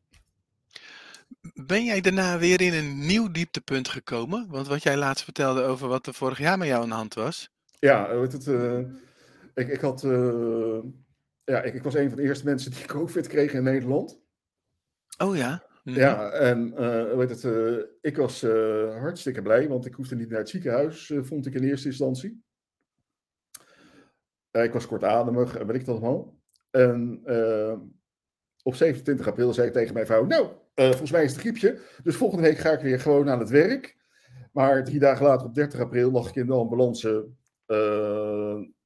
[1.54, 4.46] ben jij daarna weer in een nieuw dieptepunt gekomen?
[4.48, 7.14] Want wat jij laatst vertelde over wat er vorig jaar met jou aan de hand
[7.14, 7.50] was.
[7.78, 8.78] Ja, het, uh,
[9.54, 10.02] ik, ik had.
[10.04, 10.78] Uh,
[11.44, 14.18] ja, ik, ik, was een van de eerste mensen die COVID kregen in Nederland.
[15.18, 15.62] Oh ja.
[15.84, 16.02] Mm -hmm.
[16.02, 17.44] Ja, en uh, weet het,
[18.00, 18.42] ik was
[18.98, 22.42] hartstikke blij, want ik hoefde niet naar het ziekenhuis, vond ik in eerste instantie.
[24.50, 26.38] ik was kortademig en weet ik dat allemaal.
[26.70, 27.22] En
[28.62, 31.80] op 27 april zei ik tegen mijn vrouw: Nou, volgens mij is het een griepje.
[32.02, 33.96] Dus volgende week ga ik weer gewoon aan het werk.
[34.52, 37.28] Maar drie dagen later, op 30 april, lag ik in de ambulance.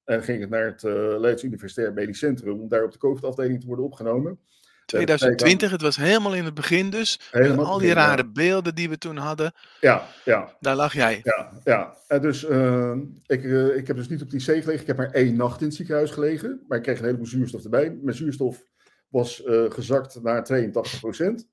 [0.05, 0.83] En ging ik naar het
[1.21, 2.61] Leids Universitair Medisch Centrum.
[2.61, 4.41] om daar op de COVID-afdeling te worden opgenomen.
[4.89, 7.21] 2020, het was helemaal in het begin dus.
[7.31, 8.29] Helemaal al die rare ja.
[8.29, 9.53] beelden die we toen hadden.
[9.81, 10.57] Ja, ja.
[10.61, 11.21] Daar lag jij.
[11.23, 11.97] Ja, ja.
[12.07, 14.81] En dus uh, ik, uh, ik heb dus niet op die C gelegen.
[14.81, 16.65] Ik heb maar één nacht in het ziekenhuis gelegen.
[16.69, 17.99] Maar ik kreeg een heleboel zuurstof erbij.
[18.03, 18.63] Mijn zuurstof
[19.09, 21.49] was uh, gezakt naar 82 procent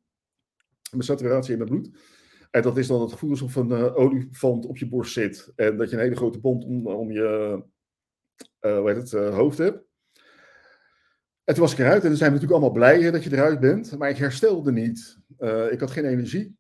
[0.91, 1.89] met saturatie in het bloed.
[2.51, 5.51] En dat is dan het gevoel alsof een uh, olifant op je borst zit.
[5.55, 7.61] En dat je een hele grote bond om, om je
[8.59, 9.84] hoe heet het, hoofd hebt.
[11.46, 13.60] En toen was ik eruit en dan zijn we natuurlijk allemaal blij dat je eruit
[13.60, 13.98] bent.
[13.98, 15.18] Maar ik herstelde niet.
[15.72, 16.56] ik had geen energie.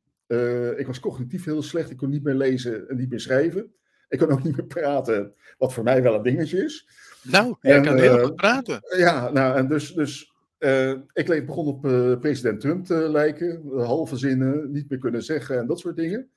[0.77, 1.89] ik was cognitief heel slecht.
[1.89, 3.73] Ik kon niet meer lezen en niet meer schrijven.
[4.09, 5.33] Ik kon ook niet meer praten.
[5.57, 6.87] Wat voor mij wel een dingetje is.
[7.23, 8.79] Nou, jij kan heel goed praten.
[8.97, 13.61] Ja, nou, en dus, dus uh, ik begon op uh, president Trump te lijken.
[13.77, 16.29] Halve zinnen, niet meer kunnen zeggen en dat soort dingen.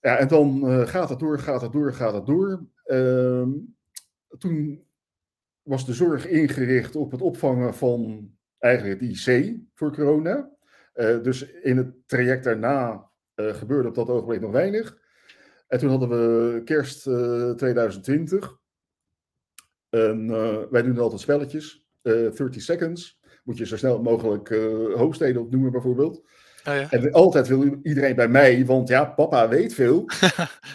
[0.00, 2.66] Ja, en dan uh, gaat het door, gaat het door, gaat het door.
[2.84, 3.50] Ehm,
[4.38, 4.84] toen
[5.68, 10.50] was de zorg ingericht op het opvangen van eigenlijk het IC voor corona.
[11.22, 14.98] dus in het traject daarna gebeurde op dat ogenblik nog weinig.
[15.66, 18.58] En toen hadden we kerst 2020.
[19.88, 20.28] En
[20.70, 21.86] wij doen altijd spelletjes.
[22.02, 23.20] 30 seconds.
[23.44, 24.48] Moet je zo snel mogelijk
[24.94, 26.28] hoofdsteden opnoemen bijvoorbeeld.
[26.68, 26.90] Oh ja.
[26.90, 30.04] En altijd wil iedereen bij mij, want ja, papa weet veel.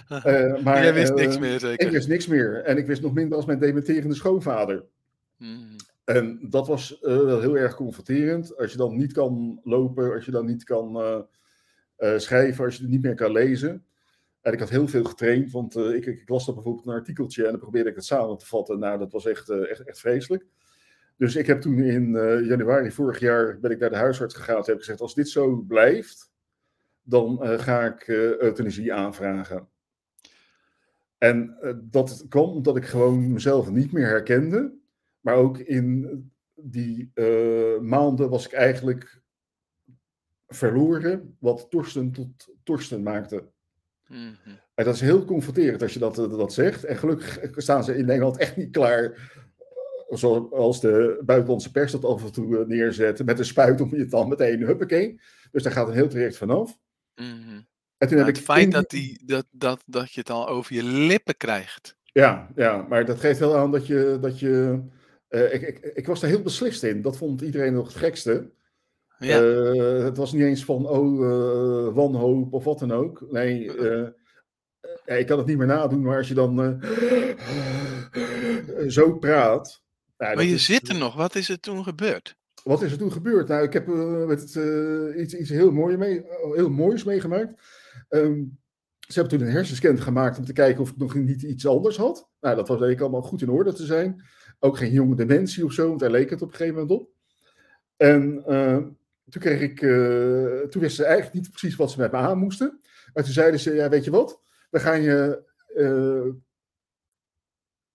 [0.09, 1.85] uh, maar Jij wist niks meer, zeker?
[1.85, 2.63] Ik wist niks meer.
[2.63, 4.83] En ik wist nog minder als mijn dementerende schoonvader.
[5.37, 5.75] Mm.
[6.05, 8.57] En dat was uh, wel heel erg confronterend.
[8.57, 11.25] Als je dan niet kan lopen, als je dan niet kan
[12.17, 13.85] schrijven, als je het niet meer kan lezen.
[14.41, 17.51] En ik had heel veel getraind, want ik, ik, las dan bijvoorbeeld een artikeltje en
[17.51, 18.79] dan probeerde ik het samen te vatten.
[18.79, 20.45] Nou, dat was echt, echt, echt vreselijk.
[21.17, 22.11] Dus ik heb toen in
[22.45, 25.55] januari vorig jaar ben ik naar de huisarts gegaan en heb gezegd, als dit zo
[25.55, 26.31] blijft,
[27.01, 29.67] dan ga ik euthanasie aanvragen.
[31.17, 34.73] En dat kwam omdat ik gewoon mezelf niet meer herkende.
[35.23, 39.21] Maar ook in die uh, maanden was ik eigenlijk
[40.47, 43.51] verloren wat Torsten tot Torsten maakte.
[44.07, 44.59] Mm -hmm.
[44.73, 46.83] En dat is heel confronterend als je dat, eh, dat zegt.
[46.83, 49.52] En gelukkig staan ze in Nederland echt niet klaar, eh,
[50.17, 54.27] zoals de buitenlandse pers dat af en toe neerzet, met een spuit om je dan
[54.27, 55.19] meteen huppakee.
[55.51, 56.77] Dus daar gaat een heel traject vanaf.
[57.15, 57.67] Mm -hmm.
[57.97, 60.75] en toen heb het ik feit dat, die, dat, dat, dat je het al over
[60.75, 61.97] je lippen krijgt.
[62.03, 64.81] Ja, ja, maar dat geeft wel aan dat je, dat je
[65.29, 67.01] uh, ik, ik, ik, was er heel beslist in.
[67.01, 68.51] Dat vond iedereen nog het gekste.
[69.17, 69.41] Ja.
[69.41, 73.25] Uh, het was niet eens van, oh, uh, wanhoop of wat dan ook.
[73.31, 73.65] Nee,
[75.05, 76.81] ik kan het niet meer nadoen, maar als je dan
[78.87, 79.82] zo praat.
[80.17, 81.15] Nou, maar je is, zit er nog.
[81.15, 82.35] Wat is er toen gebeurd?
[82.63, 83.47] Wat is er toen gebeurd?
[83.47, 83.87] Nou, ik heb
[84.27, 84.41] met,
[85.17, 87.61] iets, iets heel, mooi mee, heel moois meegemaakt.
[88.09, 88.57] Um,
[89.07, 91.97] ze hebben toen een hersenscan gemaakt om te kijken of ik nog niet iets anders
[91.97, 92.29] had.
[92.39, 94.23] Nou, dat was eigenlijk allemaal goed in orde te zijn.
[94.59, 97.09] Ook geen jonge dementie of zo, want daar leek het op een gegeven moment op.
[97.97, 98.77] En uh,
[99.29, 99.79] toen kreeg ik,
[100.71, 102.79] toen wisten ze eigenlijk niet precies wat ze met me aan moesten.
[103.13, 105.43] Maar toen zeiden ze, ja weet je wat, we gaan je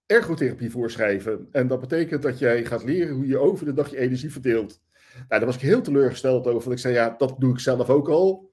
[0.09, 1.49] ergotherapie voorschrijven.
[1.53, 4.81] En dat betekent dat jij gaat leren hoe je over de dag je energie verdeelt.
[5.15, 6.63] Nou, daar was ik heel teleurgesteld over.
[6.63, 8.51] Want ik zei, ja, dat doe ik zelf ook al.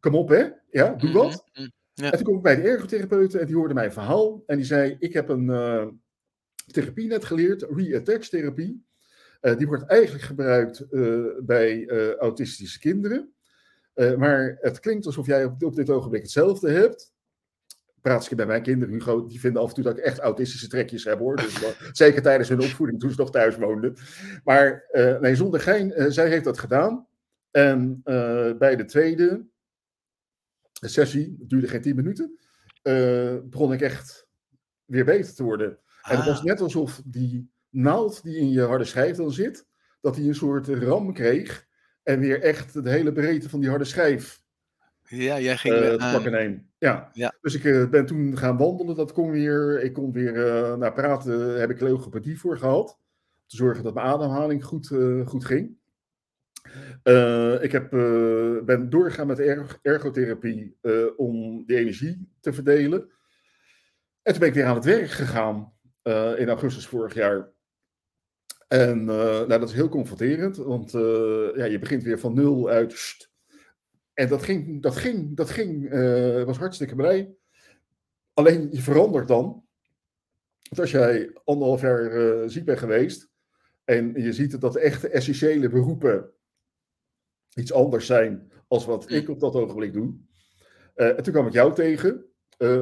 [0.00, 1.30] kom op hè, ja, doe dat.
[1.32, 1.72] Mm -hmm.
[1.94, 2.04] ja.
[2.04, 4.42] En toen kwam ik bij de ergotherapeut en die hoorde mijn verhaal.
[4.46, 5.46] En die zei, ik heb een
[6.66, 8.84] therapie net geleerd, re-attach therapie.
[9.40, 13.32] Uh, die wordt eigenlijk gebruikt uh, bij autistische kinderen.
[13.94, 17.11] maar het klinkt alsof jij op, op, dit ogenblik hetzelfde hebt.
[18.02, 20.68] Praat ik bij mijn kinderen, Hugo, die vinden af en toe dat ik echt autistische
[20.68, 21.36] trekjes heb hoor.
[21.36, 23.96] Dus, zeker tijdens hun opvoeding toen ze nog thuis woonden.
[24.44, 24.84] Maar
[25.20, 27.06] nee, zonder gein, zij heeft dat gedaan.
[27.50, 28.00] En
[28.58, 29.46] bij de tweede
[30.72, 32.38] sessie, het duurde geen tien minuten,
[33.50, 34.26] begon ik echt
[34.84, 35.78] weer beter te worden.
[36.02, 36.44] En het was ah.
[36.44, 39.66] net alsof die naald die in je harde schijf dan zit,
[40.00, 41.66] dat hij een soort ram kreeg
[42.02, 44.41] en weer echt de hele breedte van die harde schijf
[45.16, 46.70] ja, jij ging uh, pakken nemen.
[46.78, 47.10] Ja.
[47.12, 47.34] ja.
[47.40, 48.96] Dus ik uh, ben toen gaan wandelen.
[48.96, 49.82] Dat kon weer.
[49.82, 51.60] Ik kon weer uh, naar praten.
[51.60, 52.90] Heb ik logopedie voor gehad.
[52.90, 54.86] Om te zorgen dat mijn ademhaling goed,
[55.24, 55.76] goed ging.
[57.62, 57.90] ik heb,
[58.64, 60.76] ben doorgegaan met erg ergotherapie
[61.16, 63.00] om de energie te verdelen.
[64.22, 65.72] En toen ben ik weer aan het werk gegaan.
[66.02, 67.52] Eh, in augustus vorig jaar.
[68.68, 70.90] En nou, dat is heel confronterend, want
[71.56, 73.30] ja, je begint weer van nul uit.
[74.14, 75.90] En dat ging, dat ging, dat ging,
[76.44, 77.34] was hartstikke blij.
[78.34, 79.64] Alleen je verandert dan.
[80.68, 83.30] Want als jij anderhalf jaar ziek bent geweest
[83.84, 86.30] en je ziet dat de echte essentiële beroepen
[87.54, 90.14] iets anders zijn als wat ik op dat ogenblik doe.
[90.94, 92.24] en toen kwam ik jou tegen,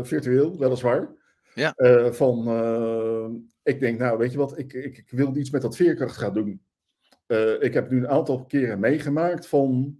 [0.02, 1.18] virtueel weliswaar.
[1.54, 1.74] Ja.
[1.76, 3.28] Uh, van, uh,
[3.62, 6.34] ik denk, nou, weet je wat, ik, ik, ik wil iets met dat veerkracht gaan
[6.34, 6.62] doen.
[7.26, 9.98] Uh, ik heb nu een aantal keren meegemaakt van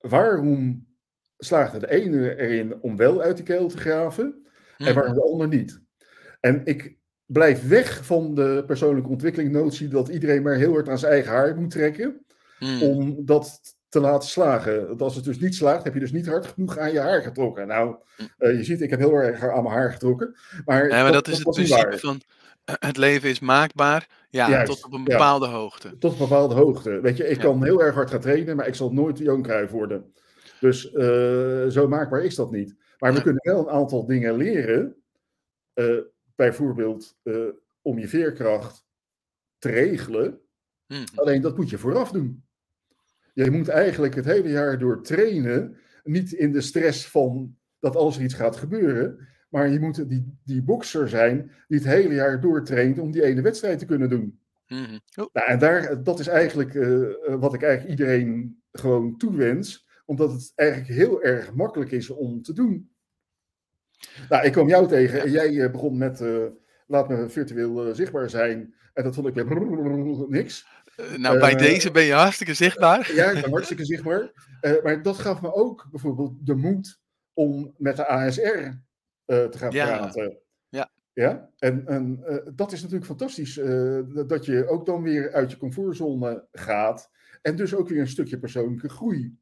[0.00, 0.86] waarom
[1.38, 4.46] slaagt de ene erin om wel uit de keel te graven
[4.76, 5.82] en waarom de ander niet.
[6.40, 10.98] En ik blijf weg van de persoonlijke ontwikkeling notie dat iedereen maar heel hard aan
[10.98, 12.24] zijn eigen haar moet trekken.
[12.58, 12.82] Hmm.
[12.82, 14.86] Om dat te laten slagen.
[14.86, 17.22] Want als het dus niet slaagt, heb je dus niet hard genoeg aan je haar
[17.22, 17.66] getrokken.
[17.66, 17.96] Nou,
[18.38, 20.36] uh, je ziet, ik heb heel erg aan mijn haar getrokken.
[20.64, 24.64] Maar, ja, maar dat, dat is het principe van eh, het leven is maakbaar, ja,
[24.64, 25.98] tot op een bepaalde hoogte.
[25.98, 27.00] Tot op een bepaalde hoogte.
[27.00, 29.72] Weet je, ik kan heel erg hard gaan trainen, maar ik zal nooit Johan Cruijff
[29.72, 30.12] worden.
[30.60, 32.74] Dus uh, zo maakbaar is dat niet.
[32.98, 34.96] Maar we kunnen wel een aantal dingen leren.
[35.74, 36.00] Uh,
[36.34, 37.16] bijvoorbeeld
[37.82, 38.84] om je veerkracht
[39.58, 40.40] te regelen.
[40.86, 41.04] Hmm.
[41.14, 42.44] Alleen dat moet je vooraf doen.
[43.32, 48.16] Je moet eigenlijk het hele jaar door trainen, niet in de stress van dat als
[48.16, 52.40] er iets gaat gebeuren, maar je moet die, die bokser zijn die het hele jaar
[52.40, 54.40] door traint om die ene wedstrijd te kunnen doen.
[54.66, 55.28] Mm oh.
[55.32, 60.52] nou, en daar, dat is eigenlijk uh, wat ik eigenlijk iedereen gewoon toewens, omdat het
[60.54, 62.90] eigenlijk heel erg makkelijk is om te doen.
[64.28, 66.22] Nou, ik kwam jou tegen en jij begon met
[66.86, 68.74] laat me virtueel zichtbaar zijn.
[68.94, 70.66] En dat vond ik weer niks.
[71.16, 73.14] nou, bij deze ben je hartstikke zichtbaar.
[73.14, 74.30] ja, ik ben hartstikke zichtbaar.
[74.82, 77.00] maar dat gaf me ook bijvoorbeeld de moed
[77.32, 78.70] om met de ASR
[79.50, 80.38] te gaan praten.
[81.12, 83.56] Ja, en, en uh, dat is natuurlijk fantastisch.
[83.56, 87.10] Uh, dat je ook dan weer uit je comfortzone gaat.
[87.42, 89.38] En dus ook weer een stukje persoonlijke groei.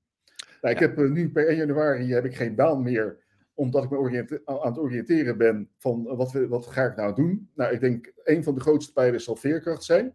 [0.60, 3.26] Nou, ik heb nu per 1 januari heb ik geen baan meer.
[3.54, 7.50] Omdat ik me aan het oriënteren ben van wat, wat ga ik nou doen.
[7.54, 10.14] Nou, ik denk een van de grootste pijlers zal veerkracht zijn.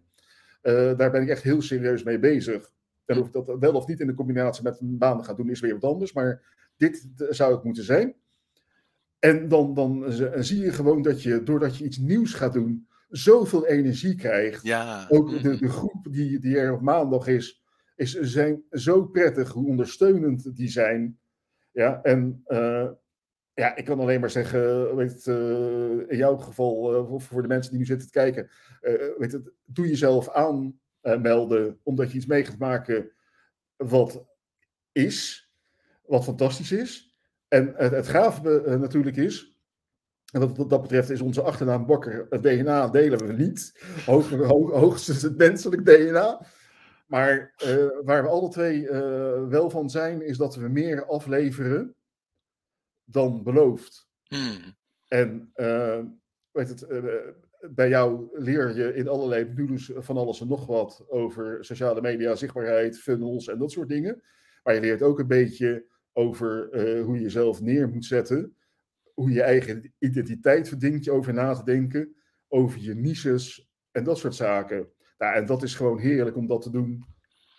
[0.61, 2.71] daar ben ik echt heel serieus mee bezig.
[3.05, 5.49] En of ik dat wel of niet in de combinatie met een baan ga doen,
[5.49, 6.13] is weer wat anders.
[6.13, 6.41] Maar
[6.77, 8.15] dit zou het moeten zijn.
[9.23, 10.03] En dan, dan
[10.43, 14.63] zie je gewoon dat je, doordat je iets nieuws gaat doen, zoveel energie krijgt.
[14.63, 15.05] Ja.
[15.09, 15.57] Ook de, mm-hmm.
[15.57, 17.63] de groep die, die er op maandag is,
[17.95, 21.19] is, zijn zo prettig, hoe ondersteunend die zijn.
[21.71, 22.89] Ja, en uh,
[23.53, 27.71] ja, ik kan alleen maar zeggen, weet uh, in jouw geval, uh, voor de mensen
[27.71, 28.49] die nu zitten te kijken,
[29.17, 33.11] weet het, doe jezelf aanmelden, omdat je iets mee gaat maken
[33.75, 34.25] wat
[34.91, 35.49] is,
[36.05, 37.12] wat fantastisch is.
[37.53, 39.57] En het, het gave uh, natuurlijk is,
[40.31, 43.83] en wat, dat betreft is onze achternaam Bakker, het DNA delen we niet.
[44.05, 46.45] Hoog, hoog, hoogstens het menselijk DNA.
[47.07, 51.95] Maar uh, waar we alle twee uh, wel van zijn, is dat we meer afleveren
[53.03, 54.07] dan beloofd.
[54.23, 54.75] Hmm.
[55.07, 55.51] En
[56.51, 56.87] weet het,
[57.75, 62.35] bij jou leer je in allerlei modules van alles en nog wat over sociale media,
[62.35, 64.23] zichtbaarheid, funnels en dat soort dingen.
[64.63, 68.55] Maar je leert ook een beetje over uh, hoe je jezelf neer moet zetten,
[69.13, 72.15] hoe je eigen identiteit verdient je over na te denken,
[72.47, 74.87] over je niches en dat soort zaken.
[75.17, 77.05] Nou, en dat is gewoon heerlijk om dat te doen.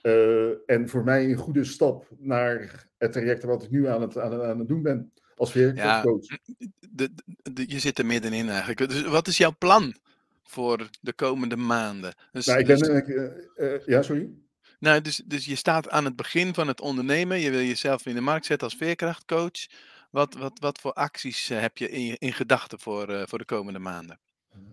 [0.02, 4.18] Uh, en voor mij een goede stap naar het traject wat ik nu aan het,
[4.18, 6.28] aan, aan het doen ben als veerkrachtcoach.
[6.28, 6.38] Ja,
[6.90, 7.11] de,
[7.52, 8.78] de, je zit er middenin eigenlijk.
[8.78, 9.94] Dus wat is jouw plan
[10.42, 12.14] voor de komende maanden?
[12.32, 12.88] Dus, nou, ik ben, dus...
[13.57, 14.30] uh, ja, sorry?
[14.85, 17.41] Nou, dus, dus je staat aan het begin van het ondernemen.
[17.41, 19.66] Je wil jezelf in de markt zetten als veerkrachtcoach.
[20.11, 23.45] Wat, wat, wat voor acties eh, heb je in, in gedachten voor, uh, voor de
[23.45, 24.18] komende maanden?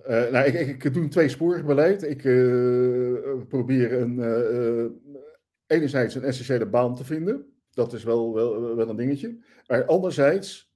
[0.08, 2.04] Uh, nou, ik, ik, ik doe een tweesporig beleid.
[2.04, 2.22] Ik
[3.48, 4.20] probeer een,
[5.68, 7.46] enerzijds een essentiële baan te vinden.
[7.74, 9.38] Dat is wel, wel, wel een dingetje.
[9.68, 10.72] Maar anderzijds,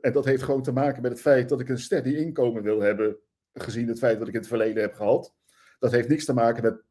[0.00, 2.80] en dat heeft gewoon te maken met het feit dat ik een steady inkomen wil
[2.80, 3.16] hebben.
[3.54, 5.34] Gezien het feit dat ik in het verleden heb gehad.
[5.78, 6.84] Dat heeft niks te maken met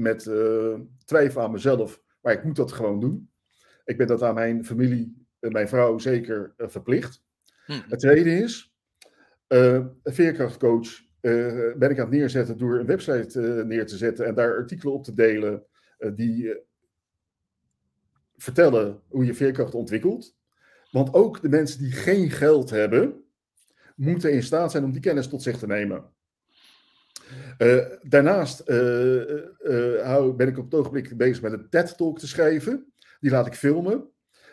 [0.00, 0.74] met uh,
[1.04, 3.30] twijfel aan mezelf, maar ik moet dat gewoon doen.
[3.84, 7.22] Ik ben dat aan mijn familie, en mijn vrouw zeker uh, verplicht.
[7.66, 7.80] Hm.
[7.88, 8.74] Het tweede is,
[9.48, 14.56] uh, veerkrachtcoach ben ik aan het neerzetten door een website neer te zetten en daar
[14.56, 15.64] artikelen op te delen
[16.14, 16.60] die
[18.36, 20.36] vertellen hoe je veerkracht ontwikkelt.
[20.90, 23.24] Want ook de mensen die geen geld hebben,
[23.96, 26.12] moeten in staat zijn om die kennis tot zich te nemen.
[27.58, 29.30] Uh, daarnaast uh,
[29.62, 32.92] uh, ben ik op het ogenblik bezig met een TED-talk te schrijven.
[33.20, 34.08] Die laat ik filmen.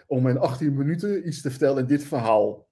[0.07, 2.66] Om in 18 minuten iets te vertellen in dit verhaal.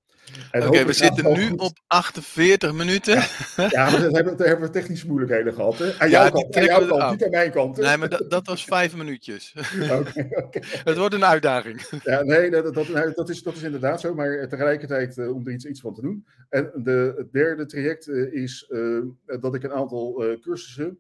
[0.52, 3.14] Oké, we zitten nu op 48 minuten.
[3.56, 5.78] Ja, maar daar hebben, hebben, we technische moeilijkheden gehad.
[5.78, 6.00] Hè?
[6.00, 7.78] Aan jouw kant, aan jouw kant niet aan mijn kant.
[7.78, 9.54] Nee, maar dat, dat was vijf minuutjes.
[9.82, 11.82] Oké, okay, Het wordt een uitdaging.
[12.04, 15.54] Ja, nee, dat, dat, dat, is, dat is inderdaad zo, maar tegelijkertijd uh, om er
[15.54, 16.26] iets, iets van te doen.
[16.50, 21.00] En de, het derde traject uh, is uh, dat ik een aantal cursussen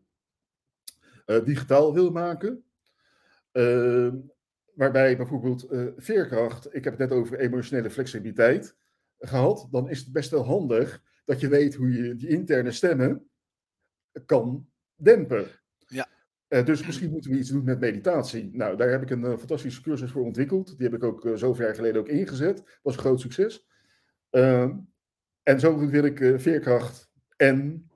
[1.44, 2.64] digitaal wil maken.
[4.74, 5.68] waarbij bijvoorbeeld
[5.98, 8.76] veerkracht, ik heb het net over emotionele flexibiliteit
[9.20, 13.30] gehad, dan is het best wel handig dat je weet hoe je die interne stemmen
[14.26, 15.47] kan dempen.
[15.88, 16.07] Ja.
[16.49, 18.49] Uh, dus misschien moeten we iets doen met meditatie.
[18.53, 20.78] Nou, daar heb ik een uh, fantastische cursus voor ontwikkeld.
[20.78, 22.80] Die heb ik ook uh, zoveel jaar geleden ook ingezet.
[22.84, 23.66] Was een groot succes.
[24.30, 24.78] Ehm,
[25.43, 27.89] en zo wil ik veerkracht en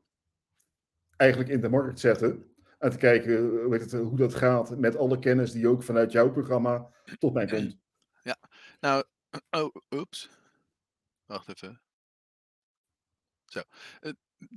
[1.15, 2.43] eigenlijk in de markt zetten.
[2.79, 6.31] En te kijken weet het, hoe dat gaat met alle kennis die ook vanuit jouw
[6.31, 7.77] programma tot mij komt.
[8.21, 8.37] Ja,
[8.79, 9.03] nou,
[9.57, 10.38] oh, oeps.
[11.29, 11.81] Wacht even.
[13.45, 13.61] Zo.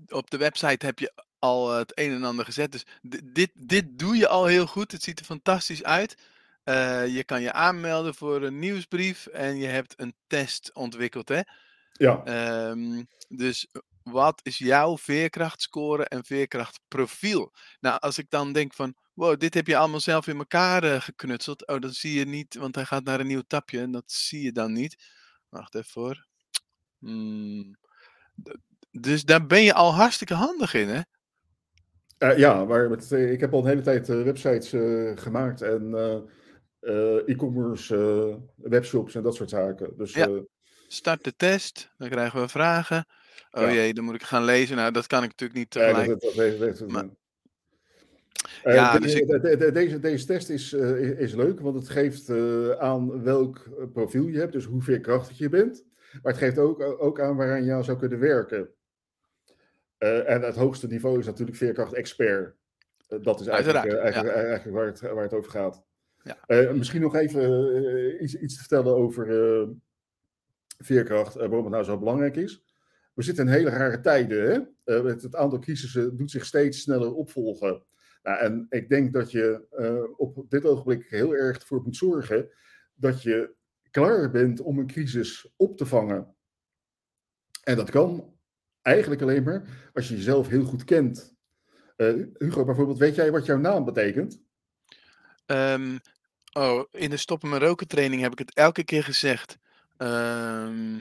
[0.09, 2.73] Op de website heb je al het een en ander gezet.
[2.73, 2.87] Dus
[3.25, 4.93] dit, dit doe je al heel goed.
[4.93, 6.15] Het ziet er fantastisch uit.
[6.65, 11.41] Uh, je kan je aanmelden voor een nieuwsbrief en je hebt een test ontwikkeld, hè?
[11.93, 12.23] Ja.
[12.71, 13.67] Um, dus
[14.03, 17.53] wat is jouw veerkrachtscore en veerkrachtprofiel?
[17.81, 21.01] Nou, als ik dan denk van, wow, dit heb je allemaal zelf in elkaar uh,
[21.01, 21.67] geknutseld.
[21.67, 24.43] Oh, dat zie je niet, want hij gaat naar een nieuw tapje en dat zie
[24.43, 24.97] je dan niet.
[25.49, 26.31] Wacht even voor.
[27.03, 27.77] Mm,
[28.91, 31.01] dus daar ben je al hartstikke handig in, hè?
[32.19, 35.95] Uh, ja, maar met, ik heb al een hele tijd uh, websites uh, gemaakt en
[37.27, 39.97] e-commerce webshops en dat soort zaken.
[39.97, 40.29] Dus ja.
[40.89, 43.07] start de test, dan krijgen we vragen.
[43.51, 43.73] Oh Ja.
[43.73, 44.77] jee, dan moet ik gaan lezen.
[44.77, 46.09] Nou, dat kan ik natuurlijk niet tegelijk.
[46.09, 47.09] dat, dat, dat, dat, dat- Maar-
[48.63, 52.29] Eh, Ja, de- dus ik- deze, deze test is, eh, is, leuk, want het geeft
[52.29, 55.85] eh, aan welk eh, profiel je hebt, dus hoe veerkrachtig je bent.
[56.23, 58.71] Maar het geeft ook, ook aan waaraan je aan zou kunnen werken.
[60.03, 62.57] Eh, en het hoogste niveau is natuurlijk veerkracht expert.
[63.09, 65.85] Eh, dat is eigenlijk, eh, eigenlijk, eigenlijk waar, het, waar het over gaat.
[66.23, 66.73] Ja.
[66.73, 69.27] Misschien nog even iets, iets te vertellen over
[70.79, 72.65] veerkracht, waarom het nou zo belangrijk is.
[73.15, 74.51] We zitten in hele rare tijden.
[74.51, 74.95] Hè?
[74.95, 77.83] Het, het aantal crisissen doet zich steeds sneller opvolgen.
[78.23, 79.67] Nou, en ik denk dat je
[80.17, 82.51] op dit ogenblik heel erg ervoor moet zorgen
[82.95, 83.55] dat je
[83.93, 86.35] klaar bent om een crisis op te vangen.
[87.63, 88.35] En dat kan
[88.83, 91.35] eigenlijk alleen maar als je jezelf heel goed kent.
[91.97, 94.41] Eh, Hugo, bijvoorbeeld, weet jij wat jouw naam betekent?
[95.47, 95.99] Ehm,
[96.53, 99.59] oh, in de stoppen met roken training heb ik het elke keer gezegd.
[99.97, 100.97] Ehm,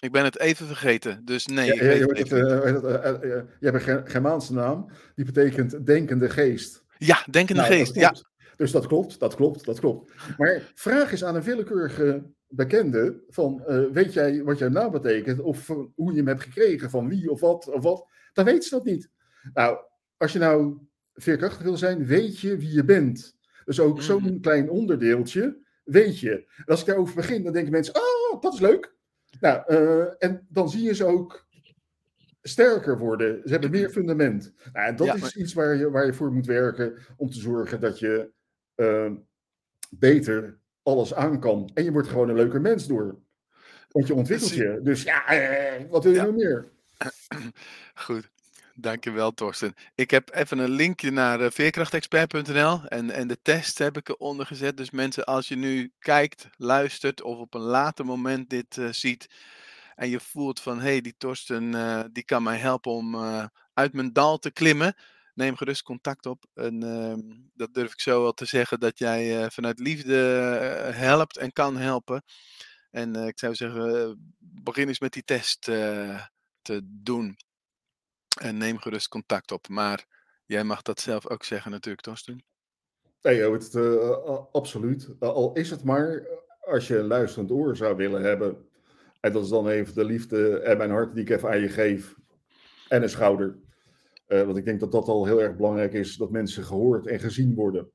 [0.00, 3.22] ik ben het even vergeten, dus nee, Ja, ik weet je, het eh, eh,
[3.60, 6.82] je hebt een Ger- Germaanse naam, die betekent denkende geest.
[6.98, 7.94] Ja, denkende Nou, geest.
[7.94, 8.14] Ja.
[8.62, 10.12] Dus dat klopt, dat klopt, dat klopt.
[10.38, 15.40] Maar vraag eens aan een willekeurige bekende van, eh, weet jij wat jouw naam betekent?
[15.40, 18.06] Of hoe je hem hebt gekregen, van wie of wat of wat?
[18.32, 19.10] Dan weet ze dat niet.
[19.54, 19.78] Nou,
[20.16, 20.78] als je nou
[21.14, 23.36] veerkrachtig wil zijn, weet je wie je bent.
[23.64, 24.04] Dus ook Mhm.
[24.04, 26.30] zo'n klein onderdeeltje weet je.
[26.56, 28.94] En als ik daarover begin, dan denken mensen, oh, dat is leuk.
[29.40, 31.46] Nou, eh, en dan zie je ze ook
[32.42, 33.40] sterker worden.
[33.44, 34.52] Ze hebben meer fundament.
[34.72, 37.40] Nou, en dat Ja, is iets waar je, waar je voor moet werken om te
[37.40, 38.30] zorgen dat je
[38.74, 39.10] eh,
[39.90, 41.70] beter alles aan kan.
[41.74, 43.18] En je wordt gewoon een leuker mens door.
[43.90, 44.80] Want je ontwikkelt je.
[44.82, 46.24] Dus ja, eh, wat wil je Ja.
[46.24, 46.68] nog meer?
[47.94, 48.30] goed.
[48.74, 49.74] Dankjewel, Torsten.
[49.94, 54.46] Ik heb even een linkje naar eh, veerkrachtexpert.nl en, en de test heb ik eronder
[54.46, 54.76] gezet.
[54.76, 59.28] Dus mensen, als je nu kijkt, luistert of op een later moment dit eh, ziet
[59.94, 63.44] en je voelt van, hé, hey, die Torsten, eh, die kan mij helpen om eh,
[63.74, 64.94] uit mijn dal te klimmen,
[65.34, 66.44] neem gerust contact op.
[66.54, 67.20] En ehm,
[67.54, 71.52] dat durf ik zo wel te zeggen, dat jij eh, vanuit liefde eh, helpt en
[71.52, 72.22] kan helpen.
[72.90, 77.36] En eh, ik zou zeggen, begin eens met die test te doen.
[78.40, 79.68] En neem gerust contact op.
[79.68, 80.04] Maar
[80.46, 82.44] jij mag dat zelf ook zeggen natuurlijk, Torsten.
[83.22, 85.08] Nee, a- absoluut.
[85.20, 86.26] Al is het maar
[86.60, 88.68] als je een luisterend oor zou willen hebben.
[89.20, 91.68] En dat is dan even de liefde en mijn hart die ik even aan je
[91.68, 92.14] geef.
[92.88, 93.58] En een schouder.
[94.32, 97.20] Eh, want ik denk dat dat al heel erg belangrijk is, dat mensen gehoord en
[97.20, 97.90] gezien worden.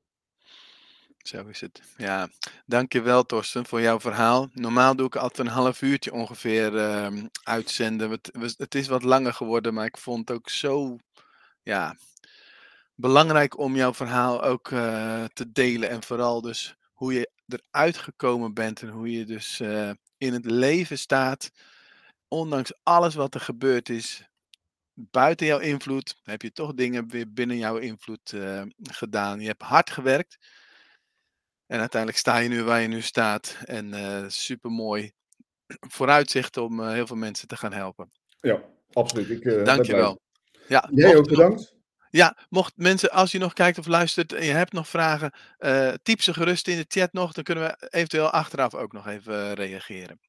[1.16, 1.82] Zo is het.
[1.96, 2.28] Ja,
[2.66, 4.48] dankjewel Torsten voor jouw verhaal.
[4.52, 8.10] Normaal doe ik altijd een half uurtje ongeveer ehm, uitzenden.
[8.56, 10.96] Het, is wat langer geworden, maar ik vond het ook zo
[11.62, 11.96] ja,
[12.94, 15.90] belangrijk om jouw verhaal ook eh, te delen.
[15.90, 20.44] En vooral dus hoe je eruit gekomen bent en hoe je dus eh, in het
[20.44, 21.50] leven staat.
[22.28, 24.27] Ondanks alles wat er gebeurd is,
[24.98, 29.40] buiten jouw invloed, heb je toch dingen weer binnen jouw invloed eh, gedaan.
[29.40, 30.38] Je hebt hard gewerkt.
[31.66, 33.56] En uiteindelijk sta je nu waar je nu staat.
[33.64, 35.12] En eh super mooi
[35.66, 38.10] vooruitzicht om eh, heel veel mensen te gaan helpen.
[38.40, 39.30] Ja, absoluut.
[39.30, 40.20] Ik, Dankjewel.
[40.68, 40.88] Ja.
[40.94, 41.74] Jij ook bedankt.
[42.10, 45.32] ja, mocht mensen, als je nog kijkt of luistert en je hebt nog vragen,
[46.02, 47.32] typ ze gerust in de chat nog.
[47.32, 50.20] Dan kunnen we eventueel achteraf ook nog even reageren.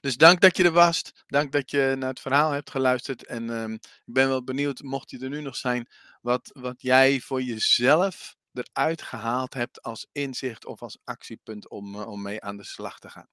[0.00, 1.02] Dus dank dat je er was.
[1.26, 3.26] Dank dat je naar het verhaal hebt geluisterd.
[3.26, 5.88] En ehm, ik ben wel benieuwd, mocht je er nu nog zijn,
[6.20, 12.08] wat, wat jij voor jezelf eruit gehaald hebt als inzicht of als actiepunt om, eh,
[12.08, 13.28] om mee aan de slag te gaan.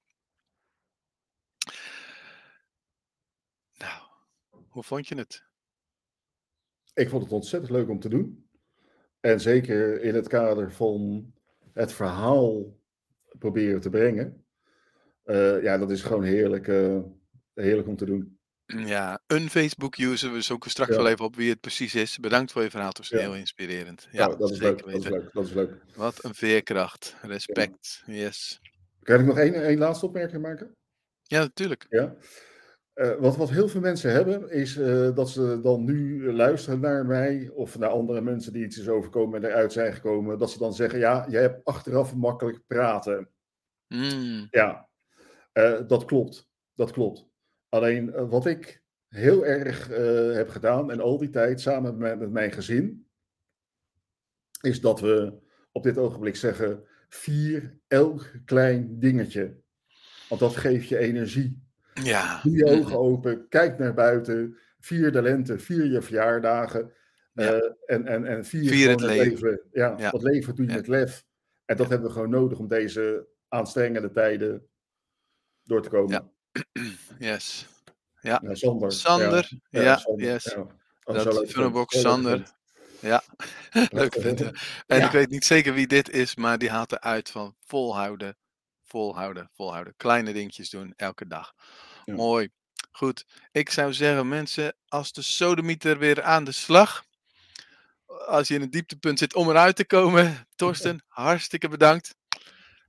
[3.78, 4.02] Nou,
[4.68, 5.44] hoe vond je het?
[6.94, 8.48] Ik vond het ontzettend leuk om te doen.
[9.20, 11.32] En zeker in het kader van
[11.72, 12.78] het verhaal
[13.38, 14.45] proberen te brengen.
[15.26, 16.98] Eh, ja, dat is gewoon heerlijk, eh,
[17.54, 18.38] heerlijk om te doen.
[18.66, 20.32] Ja, een Facebook-user.
[20.32, 20.96] We zoeken straks Ja.
[20.96, 22.18] wel even op wie het precies is.
[22.18, 23.18] Bedankt voor je verhaal, het was Ja.
[23.18, 24.08] heel inspirerend.
[24.10, 24.78] Ja, Nou, dat is leuk.
[24.84, 25.32] Dat is leuk.
[25.32, 25.82] Dat is leuk.
[25.96, 27.16] Wat een veerkracht.
[27.22, 28.02] Respect.
[28.06, 28.60] Yes.
[29.02, 30.76] Kan ik nog één, één laatste opmerking maken?
[31.22, 31.86] Ja, natuurlijk.
[31.88, 32.14] Ja.
[32.92, 34.74] Eh, wat, wat heel veel mensen hebben, is
[35.14, 39.42] dat ze dan nu luisteren naar mij of naar andere mensen die iets is overkomen
[39.44, 43.30] en eruit zijn gekomen, dat ze dan zeggen, ja, jij hebt achteraf makkelijk praten.
[43.88, 44.88] Mm, Ja,
[45.56, 46.48] eh, dat klopt.
[46.74, 47.26] Dat klopt.
[47.68, 52.18] Alleen eh, wat ik heel erg eh, heb gedaan en al die tijd samen met,
[52.18, 53.06] met mijn gezin,
[54.60, 55.38] is dat we
[55.72, 59.56] op dit ogenblik zeggen, vier elk klein dingetje.
[60.28, 61.62] Want dat geeft je energie.
[62.02, 62.40] ja.
[62.42, 66.92] Doe je ogen open, kijk naar buiten, vier de lente, vier je verjaardagen.
[67.32, 67.76] Ja.
[67.86, 69.60] en, en, en vier, Vier het leven.
[69.72, 70.10] Ja, Ja.
[70.10, 70.76] dat leven doe je Ja.
[70.76, 71.24] met lef.
[71.64, 74.66] En dat hebben we gewoon nodig om deze aanstrengende tijden
[75.66, 76.30] door te komen.
[77.18, 77.66] Yes.
[78.20, 78.40] Ja.
[78.42, 78.92] Ja, Sander.
[78.92, 79.48] Sander.
[79.70, 80.44] Ja, Sander, yes.
[80.44, 80.66] ja.
[81.04, 82.54] Oh, Dat Sander.
[83.00, 83.22] Ja,
[83.90, 84.52] leuk ja.
[84.86, 85.04] En Ja.
[85.06, 88.36] ik weet niet zeker wie dit is, maar die haalt eruit van volhouden,
[88.84, 89.94] volhouden, volhouden.
[89.96, 91.54] Kleine dingetjes doen elke dag.
[92.04, 92.14] Ja.
[92.14, 92.50] Mooi.
[92.90, 93.26] Goed.
[93.52, 97.04] Ik zou zeggen, mensen, als de sodemieter weer aan de slag.
[98.26, 100.46] Als je in een dieptepunt zit om eruit te komen.
[100.54, 102.14] Torsten, hartstikke bedankt.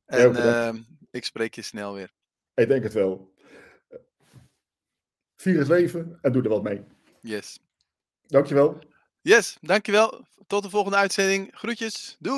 [0.05, 0.78] En bedankt.
[0.78, 2.11] ehm, ik spreek je snel weer.
[2.58, 3.34] Ik denk het wel.
[5.36, 6.84] Vier het leven en doe er wat mee.
[7.22, 7.60] Yes.
[8.28, 8.80] Dankjewel.
[9.22, 10.26] Yes, dankjewel.
[10.47, 11.49] Tot de volgende uitzending.
[11.51, 12.16] Groetjes.
[12.20, 12.36] Doei.